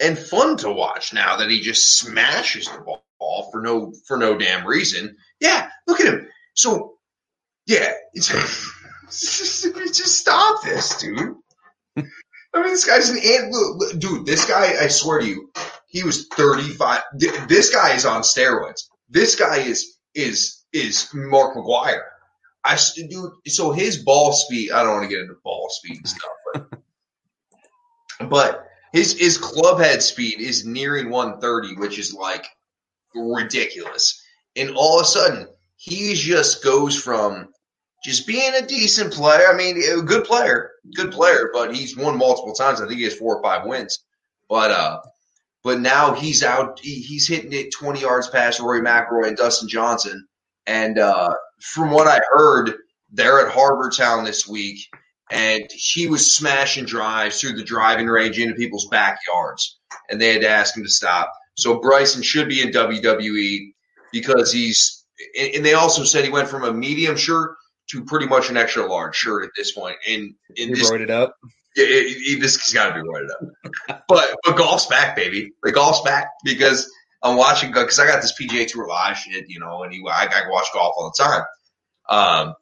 [0.00, 4.36] and fun to watch, now that he just smashes the ball for no for no
[4.36, 5.16] damn reason.
[5.40, 6.28] Yeah, look at him.
[6.54, 6.94] So,
[7.66, 11.34] yeah, just stop this, dude.
[11.96, 14.00] I mean, this guy's an ant.
[14.00, 15.50] Dude, this guy, I swear to you,
[15.96, 17.00] he was 35.
[17.48, 18.82] This guy is on steroids.
[19.08, 22.02] This guy is, is, is Mark McGwire.
[22.62, 22.76] I,
[23.08, 26.32] dude, so his ball speed, I don't want to get into ball speed and stuff,
[26.52, 32.46] but, but his, his club head speed is nearing 130, which is like
[33.14, 34.22] ridiculous.
[34.54, 37.48] And all of a sudden, he just goes from
[38.04, 39.46] just being a decent player.
[39.48, 42.82] I mean, a good player, good player, but he's won multiple times.
[42.82, 44.00] I think he has four or five wins.
[44.50, 45.00] But uh,
[45.66, 46.78] but now he's out.
[46.80, 50.24] He, he's hitting it 20 yards past Rory McIlroy and Dustin Johnson.
[50.64, 52.74] And uh, from what I heard,
[53.10, 54.78] they're at Harbour Town this week,
[55.32, 60.42] and he was smashing drives through the driving range into people's backyards, and they had
[60.42, 61.32] to ask him to stop.
[61.56, 63.72] So Bryson should be in WWE
[64.12, 65.04] because he's.
[65.36, 67.56] And they also said he went from a medium shirt
[67.90, 69.96] to pretty much an extra large shirt at this point.
[70.06, 71.34] And, and this, it up.
[71.76, 74.04] Yeah, it, this has got to be roided up.
[74.08, 75.52] but but golf's back, baby.
[75.62, 76.90] The golf's back because
[77.22, 80.24] I'm watching because I got this PGA Tour live shit, you know, and he, I,
[80.24, 81.42] I watch golf all the time.
[82.08, 82.54] Um,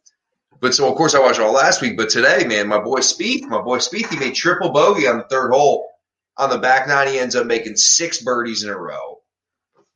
[0.61, 1.97] but so of course I watched all last week.
[1.97, 5.25] But today, man, my boy Spieth, my boy Spieth, he made triple bogey on the
[5.25, 5.89] third hole.
[6.37, 9.21] On the back nine, he ends up making six birdies in a row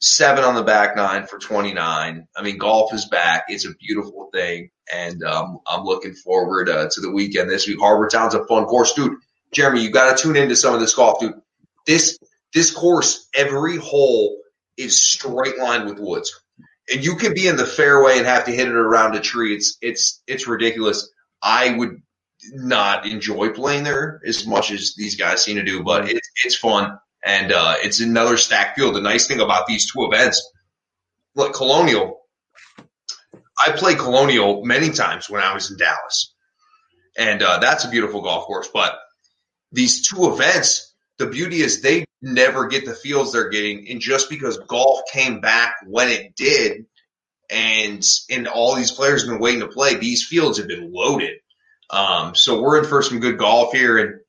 [0.01, 2.29] seven on the back nine for 29.
[2.37, 3.45] I mean, golf is back.
[3.49, 4.71] It's a beautiful thing.
[4.93, 7.81] And um, I'm looking forward uh, to the weekend this week.
[7.81, 8.93] Harbour Town's a fun course.
[8.95, 9.19] Dude,
[9.53, 11.35] Jeremy, you got to tune into some of this golf, dude.
[11.87, 12.19] This,
[12.55, 14.39] this course, every hole
[14.77, 16.41] is straight line with woods.
[16.91, 19.55] And you can be in the fairway and have to hit it around a tree.
[19.55, 21.11] It's, it's, it's ridiculous.
[21.43, 22.01] I would
[22.53, 26.57] not enjoy playing there as much as these guys seem to do, but it's, it's
[26.57, 28.95] fun and uh, it's another stacked field.
[28.95, 30.53] The nice thing about these two events,
[31.35, 32.21] like Colonial,
[33.59, 36.35] I played Colonial many times when I was in Dallas,
[37.17, 38.69] and uh, that's a beautiful golf course.
[38.73, 38.97] But
[39.73, 44.31] these two events, the beauty is they never get the fields they're getting, and just
[44.31, 46.87] because golf came back when it did,
[47.51, 51.39] and and all these players have been waiting to play, these fields have been loaded.
[51.91, 54.21] Um, so we're in for some good golf here, and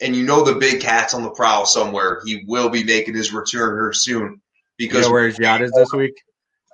[0.00, 2.20] and you know the big cat's on the prowl somewhere.
[2.24, 4.40] He will be making his return here soon.
[4.78, 6.14] Because you know where his yacht is this week?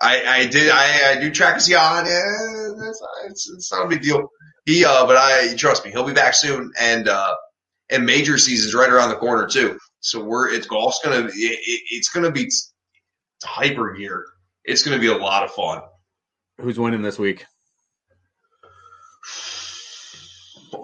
[0.00, 2.06] I, I did I, I do track his yacht.
[2.06, 4.28] Yeah, that's, it's, it's not a big deal.
[4.64, 7.34] He, uh, but I trust me, he'll be back soon, and uh,
[7.90, 9.78] and major season's right around the corner too.
[10.00, 12.50] So we're it's golf's gonna it, it's gonna be
[13.42, 14.24] hyper gear.
[14.64, 15.82] It's gonna be a lot of fun.
[16.60, 17.44] Who's winning this week?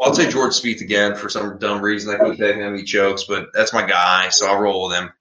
[0.02, 2.14] I'll say George Spieth again for some dumb reason.
[2.14, 5.12] I could take him, he chokes, but that's my guy, so I'll roll with him.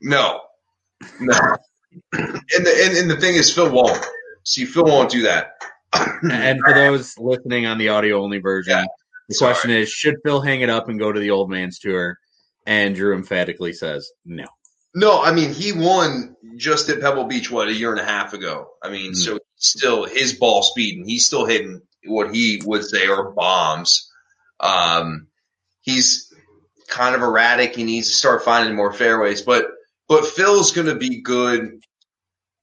[0.00, 0.40] No,
[1.20, 1.38] no.
[2.12, 4.04] And the and, and the thing is, Phil won't.
[4.44, 5.52] See, Phil won't do that.
[5.92, 8.84] and for those listening on the audio only version, yeah,
[9.28, 12.18] the question is: Should Phil hang it up and go to the old man's tour?
[12.66, 14.46] And Drew emphatically says no.
[14.94, 18.34] No, I mean he won just at Pebble Beach what a year and a half
[18.34, 18.70] ago.
[18.82, 19.14] I mean, mm-hmm.
[19.14, 24.10] so still his ball speed and he's still hitting what he would say are bombs.
[24.60, 25.28] Um,
[25.82, 26.32] he's
[26.88, 27.74] kind of erratic.
[27.74, 29.66] He needs to start finding more fairways, but
[30.08, 31.82] but Phil's going to be good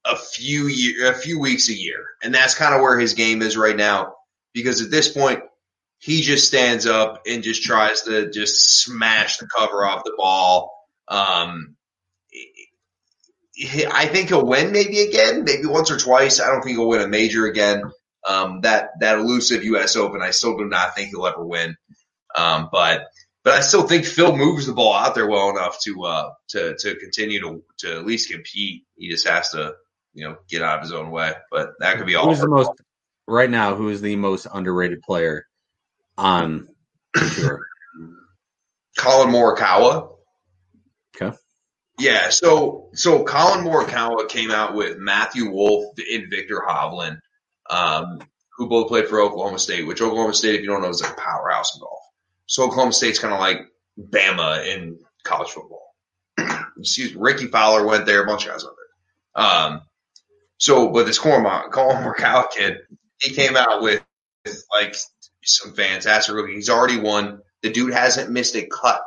[0.05, 3.41] a few year, a few weeks a year, and that's kind of where his game
[3.41, 4.15] is right now.
[4.53, 5.41] Because at this point,
[5.99, 10.73] he just stands up and just tries to just smash the cover off the ball.
[11.07, 11.75] Um,
[13.91, 16.39] I think he'll win maybe again, maybe once or twice.
[16.39, 17.83] I don't think he'll win a major again.
[18.29, 19.95] Um, that that elusive U.S.
[19.95, 21.75] Open, I still do not think he'll ever win.
[22.37, 23.07] Um, but
[23.43, 26.75] but I still think Phil moves the ball out there well enough to uh, to
[26.77, 28.83] to continue to to at least compete.
[28.95, 29.73] He just has to
[30.13, 31.33] you know get out of his own way.
[31.51, 32.29] But that could be all.
[32.29, 32.69] Who's the most
[33.27, 33.75] right now?
[33.75, 35.47] Who is the most underrated player
[36.17, 36.67] on
[37.15, 37.65] tour?
[38.97, 40.11] Collin Morikawa.
[41.15, 41.35] Okay.
[41.97, 47.19] Yeah, so so Collin Morikawa came out with Matthew Wolff and Viktor Hovland,
[47.69, 48.19] um,
[48.55, 49.87] who both played for Oklahoma State.
[49.87, 51.99] Which Oklahoma State, if you don't know, is a powerhouse in golf.
[52.45, 53.61] So Oklahoma State's kind of like
[53.99, 55.95] Bama in college football.
[56.77, 59.45] Excuse me, Rickie Fowler went there, a bunch of guys went there.
[59.45, 59.81] Um,
[60.57, 62.79] so, but this Collin Morikawa kid,
[63.21, 64.03] he came out with,
[64.45, 64.95] with like
[65.43, 66.55] some fantastic rookie.
[66.55, 67.41] He's already won.
[67.61, 69.01] The dude hasn't missed a cut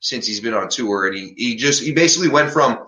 [0.00, 2.86] since he's been on tour, and he he just he basically went from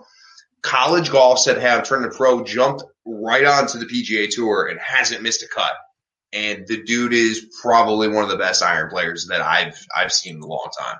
[0.61, 5.21] college golf said have turned to pro, jumped right onto the PGA Tour, and hasn't
[5.21, 5.73] missed a cut
[6.33, 10.35] and the dude is probably one of the best iron players that I've I've seen
[10.35, 10.97] in a long time.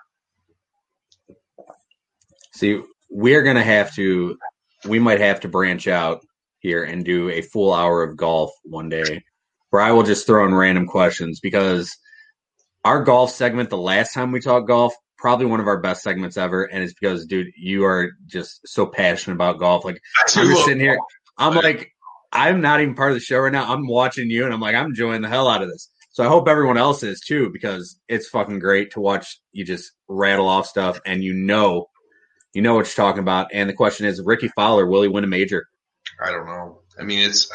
[2.54, 4.38] See, we're gonna have to,
[4.86, 6.22] we might have to branch out
[6.60, 9.24] here and do a full hour of golf one day,
[9.70, 11.96] where I will just throw in random questions because
[12.84, 16.36] our golf segment, the last time we talked golf, probably one of our best segments
[16.36, 19.86] ever, and it's because, dude, you are just so passionate about golf.
[19.86, 20.02] Like
[20.36, 20.98] I'm just sitting here,
[21.42, 21.92] I'm like,
[22.32, 23.72] I'm not even part of the show right now.
[23.72, 25.90] I'm watching you and I'm like, I'm enjoying the hell out of this.
[26.12, 29.92] So I hope everyone else is too, because it's fucking great to watch you just
[30.08, 31.88] rattle off stuff and you know,
[32.54, 33.48] you know what you're talking about.
[33.54, 35.68] And the question is, Rickie Fowler, will he win a major?
[36.24, 36.82] I don't know.
[37.00, 37.50] I mean, it's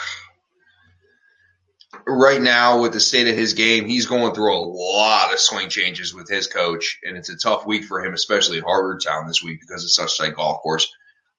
[2.07, 5.69] right now with the state of his game, he's going through a lot of swing
[5.69, 9.27] changes with his coach, and it's a tough week for him, especially at Harbour Town
[9.27, 10.91] this week because it's such a golf course.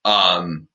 [0.05, 0.67] Um,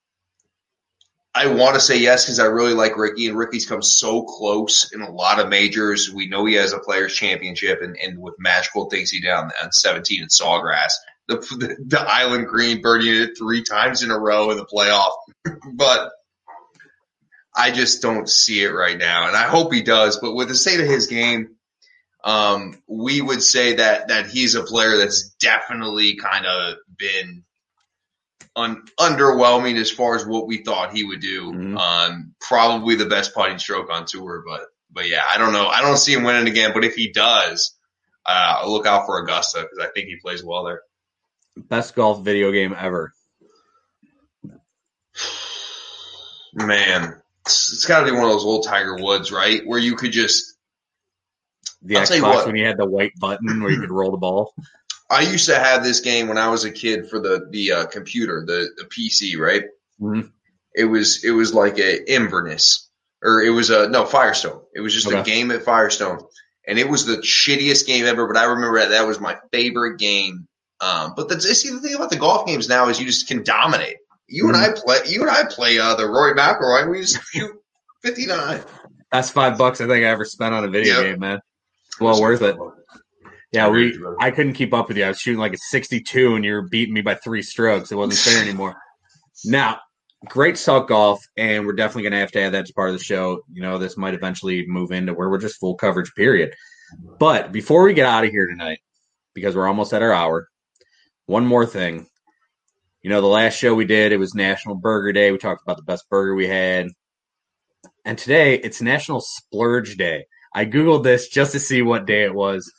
[1.43, 4.93] I want to say yes because I really like Rickie, and Rickie's come so close
[4.93, 6.13] in a lot of majors.
[6.13, 9.73] We know he has a Players Championship, and, and with magical things he on, on
[9.73, 10.93] 17 at Sawgrass,
[11.27, 15.11] the, the, the Island Green birdie it three times in a row in the playoff.
[15.75, 16.13] but
[17.57, 20.21] I just don't see it right now, and I hope he does.
[20.21, 21.57] But with the state of his game,
[22.23, 27.43] um, we would say that that he's a player that's definitely kind of been
[28.57, 31.53] un- underwhelming as far as what we thought he would do.
[31.53, 31.77] Mm-hmm.
[31.77, 35.67] Um, probably the best putting stroke on tour, but but yeah, I don't know.
[35.67, 36.73] I don't see him winning again.
[36.75, 37.75] But if he does,
[38.27, 40.83] uh, look out for Augusta because I think he plays well there.
[41.57, 43.13] Best golf video game ever.
[46.55, 49.63] Man, it's, it's got to be one of those old Tiger Woods, right?
[49.65, 50.55] Where you could just
[51.81, 54.55] the I'll Xbox when you had the white button where you could roll the ball.
[55.13, 57.87] I used to have this game when I was a kid for the the uh,
[57.87, 59.65] computer, the the PC, right?
[60.01, 60.29] Mm-hmm.
[60.75, 62.89] It was it was like a Inverness,
[63.23, 64.63] or it was a no Firestone.
[64.75, 65.21] It was just okay.
[65.21, 66.21] a game at Firestone,
[66.67, 68.27] and it was the shittiest game ever.
[68.27, 70.49] But I remember that, that was my favorite game.
[70.81, 73.43] Um, but the see the thing about the golf games now is you just can
[73.43, 73.99] dominate.
[74.29, 74.55] You mm-hmm.
[74.55, 74.99] and I play.
[75.09, 76.91] You and I play uh, the Rory McIlroy.
[76.91, 77.53] We just shoot
[78.03, 78.63] fifty nine.
[79.13, 81.05] That's five bucks I think I ever spent on a video yep.
[81.05, 81.43] game, man.
[82.01, 82.57] Well worth it.
[83.53, 83.99] Yeah, we.
[84.19, 85.05] I couldn't keep up with you.
[85.05, 87.93] I was shooting like a 62, and you were beating me by three strokes.
[87.93, 88.77] It wasn't fair anymore.
[89.45, 89.81] Now,
[90.27, 92.99] great Salk golf, and we're definitely going to have to add that to part of
[92.99, 93.43] the show.
[93.53, 96.55] You know, this might eventually move into where we're just full coverage, period.
[97.19, 98.79] But before we get out of here tonight,
[99.35, 100.49] because we're almost at our hour,
[101.27, 102.07] one more thing.
[103.03, 105.33] You know, the last show we did, it was National Burger Day.
[105.33, 106.89] We talked about the best burger we had.
[108.05, 110.27] And today, it's National Splurge Day.
[110.55, 112.71] I googled this just to see what day it was.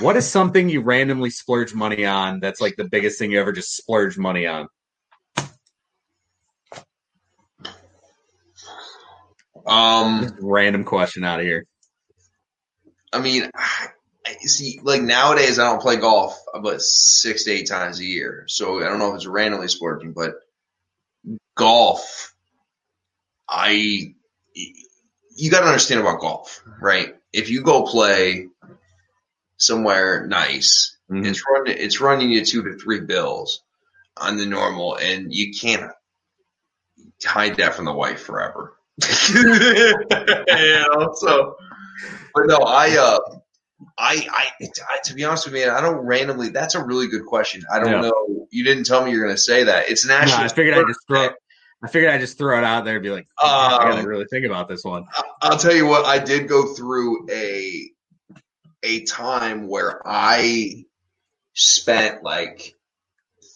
[0.00, 2.40] What is something you randomly splurge money on?
[2.40, 4.68] That's like the biggest thing you ever just splurge money on.
[9.66, 11.66] Um, Random question out of here.
[13.12, 13.88] I mean, I
[14.46, 18.82] see, like nowadays I don't play golf but six to eight times a year, so
[18.82, 20.34] I don't know if it's randomly splurging, but
[21.56, 22.34] golf,
[23.48, 24.14] I
[25.36, 27.14] you got to understand about golf, right?
[27.32, 28.48] If you go play
[29.60, 31.26] somewhere nice, Mhm.
[31.26, 33.62] it's running it's running you two to three bills
[34.16, 35.90] on the normal, and you can't
[37.24, 38.74] hide that from the wife forever.
[39.28, 39.44] you
[40.92, 41.56] know, so
[42.34, 43.18] but no, I uh
[43.96, 46.50] I, I, I, to be honest with you, man, I don't randomly.
[46.50, 47.62] That's a really good question.
[47.72, 48.00] I don't Yeah.
[48.02, 48.46] know.
[48.50, 49.88] You didn't tell me you're going to say that.
[49.88, 50.44] It's No, national.
[50.44, 51.30] I figured I'd just throw.
[51.82, 54.26] I figured I'd just throw it out there and be like, I gotta Um, really
[54.30, 55.06] think about this one.
[55.40, 56.04] I'll tell you what.
[56.04, 57.90] I did go through a
[58.82, 60.84] a time where I
[61.54, 62.74] spent like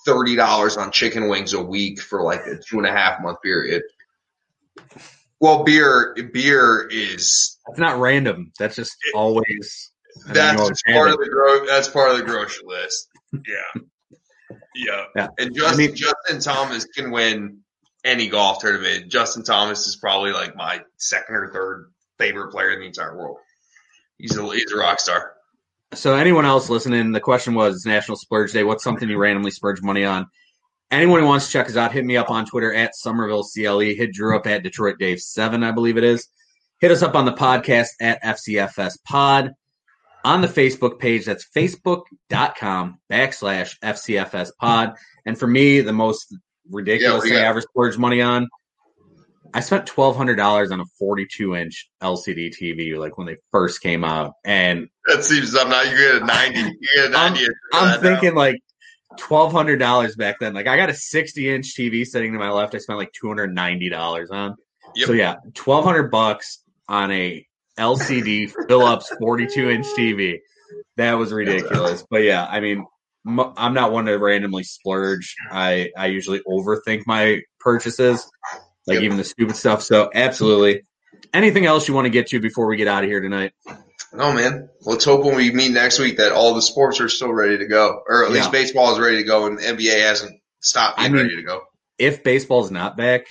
[0.06, 3.38] thirty dollars on chicken wings a week for like a two and a half month
[3.42, 3.82] period.
[5.40, 8.52] Well, beer beer is that's not random.
[8.58, 9.90] That's just always.
[10.28, 13.08] that's just part of the gro- that's part of the grocery list.
[13.32, 13.82] Yeah,
[14.74, 15.04] yeah.
[15.16, 15.28] Yeah.
[15.38, 17.58] And Justin I mean- Justin Thomas can win
[18.04, 19.10] any golf tournament.
[19.10, 23.38] Justin Thomas is probably like my second or third favorite player in the entire world.
[24.18, 25.34] He's a he's a rock star.
[25.94, 28.64] So anyone else listening, the question was National Splurge Day.
[28.64, 30.26] What's something you randomly splurge money on?
[30.90, 33.80] Anyone who wants to check us out, hit me up on Twitter at Somerville CLE.
[33.80, 36.28] Hit Drew up at Detroit Dave Seven, I believe it is.
[36.80, 39.52] Hit us up on the podcast at FCFS Pod.
[40.24, 44.94] On the Facebook page, that's facebook.com backslash FCFS Pod.
[45.26, 46.34] And for me, the most
[46.70, 48.48] ridiculous Yeah, thing I ever splurged money on,
[49.54, 53.80] I spent twelve hundred dollars on a forty-two inch LCD TV, like when they first
[53.80, 55.70] came out, and That seems something.
[55.70, 56.60] Now you get a ninety.
[56.60, 57.46] You get a ninety.
[57.72, 58.00] I'm now.
[58.00, 58.60] thinking like
[59.16, 60.54] twelve hundred dollars back then.
[60.54, 62.74] Like I got a sixty inch TV sitting to my left.
[62.74, 64.56] I spent like two hundred ninety dollars on.
[64.96, 65.06] Yep.
[65.06, 67.46] So yeah, twelve hundred bucks on a
[67.78, 70.38] LCD Philips forty two inch TV.
[70.96, 72.04] That was ridiculous.
[72.10, 72.84] But yeah, I mean,
[73.26, 75.34] I'm not one to randomly splurge.
[75.50, 78.28] I I usually overthink my purchases,
[78.86, 79.02] like Yep.
[79.04, 79.82] even the stupid stuff.
[79.82, 80.82] So absolutely.
[81.32, 83.52] Anything else you want to get to before we get out of here tonight?
[84.12, 84.68] No, man.
[84.82, 87.66] Let's hope when we meet next week that all the sports are still ready to
[87.66, 91.10] go, or at least baseball is ready to go, and the NBA hasn't stopped being
[91.10, 91.62] I mean- ready to go.
[91.98, 93.26] If baseball's not back,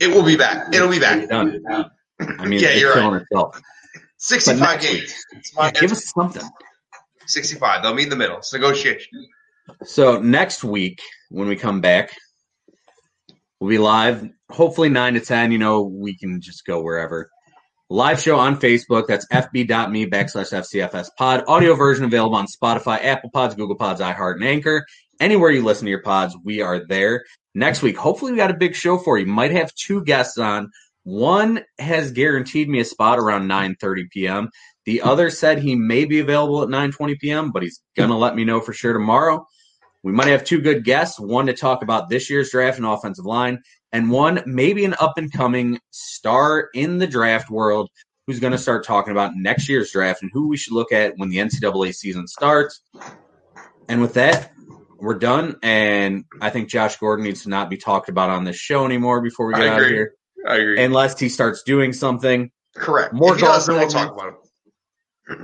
[0.00, 0.74] It will be back.
[0.74, 1.28] It'll be back.
[1.28, 1.64] done.
[2.20, 3.60] I mean, Yeah, it's you're killing itself.
[4.18, 5.14] Sixty-five games.
[5.56, 6.42] yeah, give us something.
[7.26, 7.82] Sixty-five.
[7.82, 8.38] They'll meet in the middle.
[8.38, 9.26] It's negotiation.
[9.84, 12.10] So next week when we come back,
[13.60, 14.28] we'll be live.
[14.50, 15.52] Hopefully nine to ten.
[15.52, 17.30] You know, we can just go wherever.
[17.90, 19.06] Live show on Facebook.
[19.06, 21.44] That's fb.me backslash FCFS pod.
[21.48, 24.84] Audio version available on Spotify, Apple Pods, Google Pods, iHeart, and Anchor.
[25.20, 27.24] Anywhere you listen to your pods, we are there.
[27.54, 29.26] Next week, hopefully, we got a big show for you.
[29.26, 30.70] Might have two guests on.
[31.04, 34.50] One has guaranteed me a spot around 9:30 p.m.
[34.84, 38.44] The other said he may be available at 9:20 p.m., but he's gonna let me
[38.44, 39.46] know for sure tomorrow.
[40.02, 43.24] We might have two good guests, one to talk about this year's draft and offensive
[43.24, 47.90] line, and one maybe an up and coming star in the draft world
[48.26, 51.14] who's going to start talking about next year's draft and who we should look at
[51.16, 52.82] when the NCAA season starts.
[53.88, 54.52] And with that,
[54.98, 55.56] we're done.
[55.62, 59.22] And I think Josh Gordon needs to not be talked about on this show anymore
[59.22, 60.14] before we get out of here,
[60.46, 60.84] I agree.
[60.84, 62.50] unless he starts doing something.
[62.76, 63.14] Correct.
[63.14, 64.34] more if does, we'll talk about.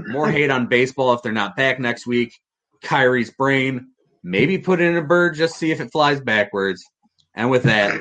[0.07, 2.39] More hate on baseball if they're not back next week.
[2.83, 3.89] Kyrie's brain,
[4.25, 6.85] maybe put it in a bird, just see if it flies backwards.
[7.35, 8.01] And with that,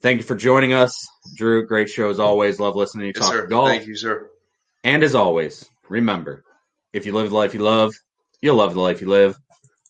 [0.00, 0.94] thank you for joining us.
[1.34, 2.60] Drew, great show as always.
[2.60, 3.46] Love listening to you Yes, talk sir.
[3.46, 3.68] golf.
[3.68, 4.30] Thank you, sir.
[4.84, 6.44] And as always, remember,
[6.92, 7.94] if you live the life you love,
[8.40, 9.36] you'll love the life you live.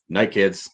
[0.09, 0.71] Night, kids.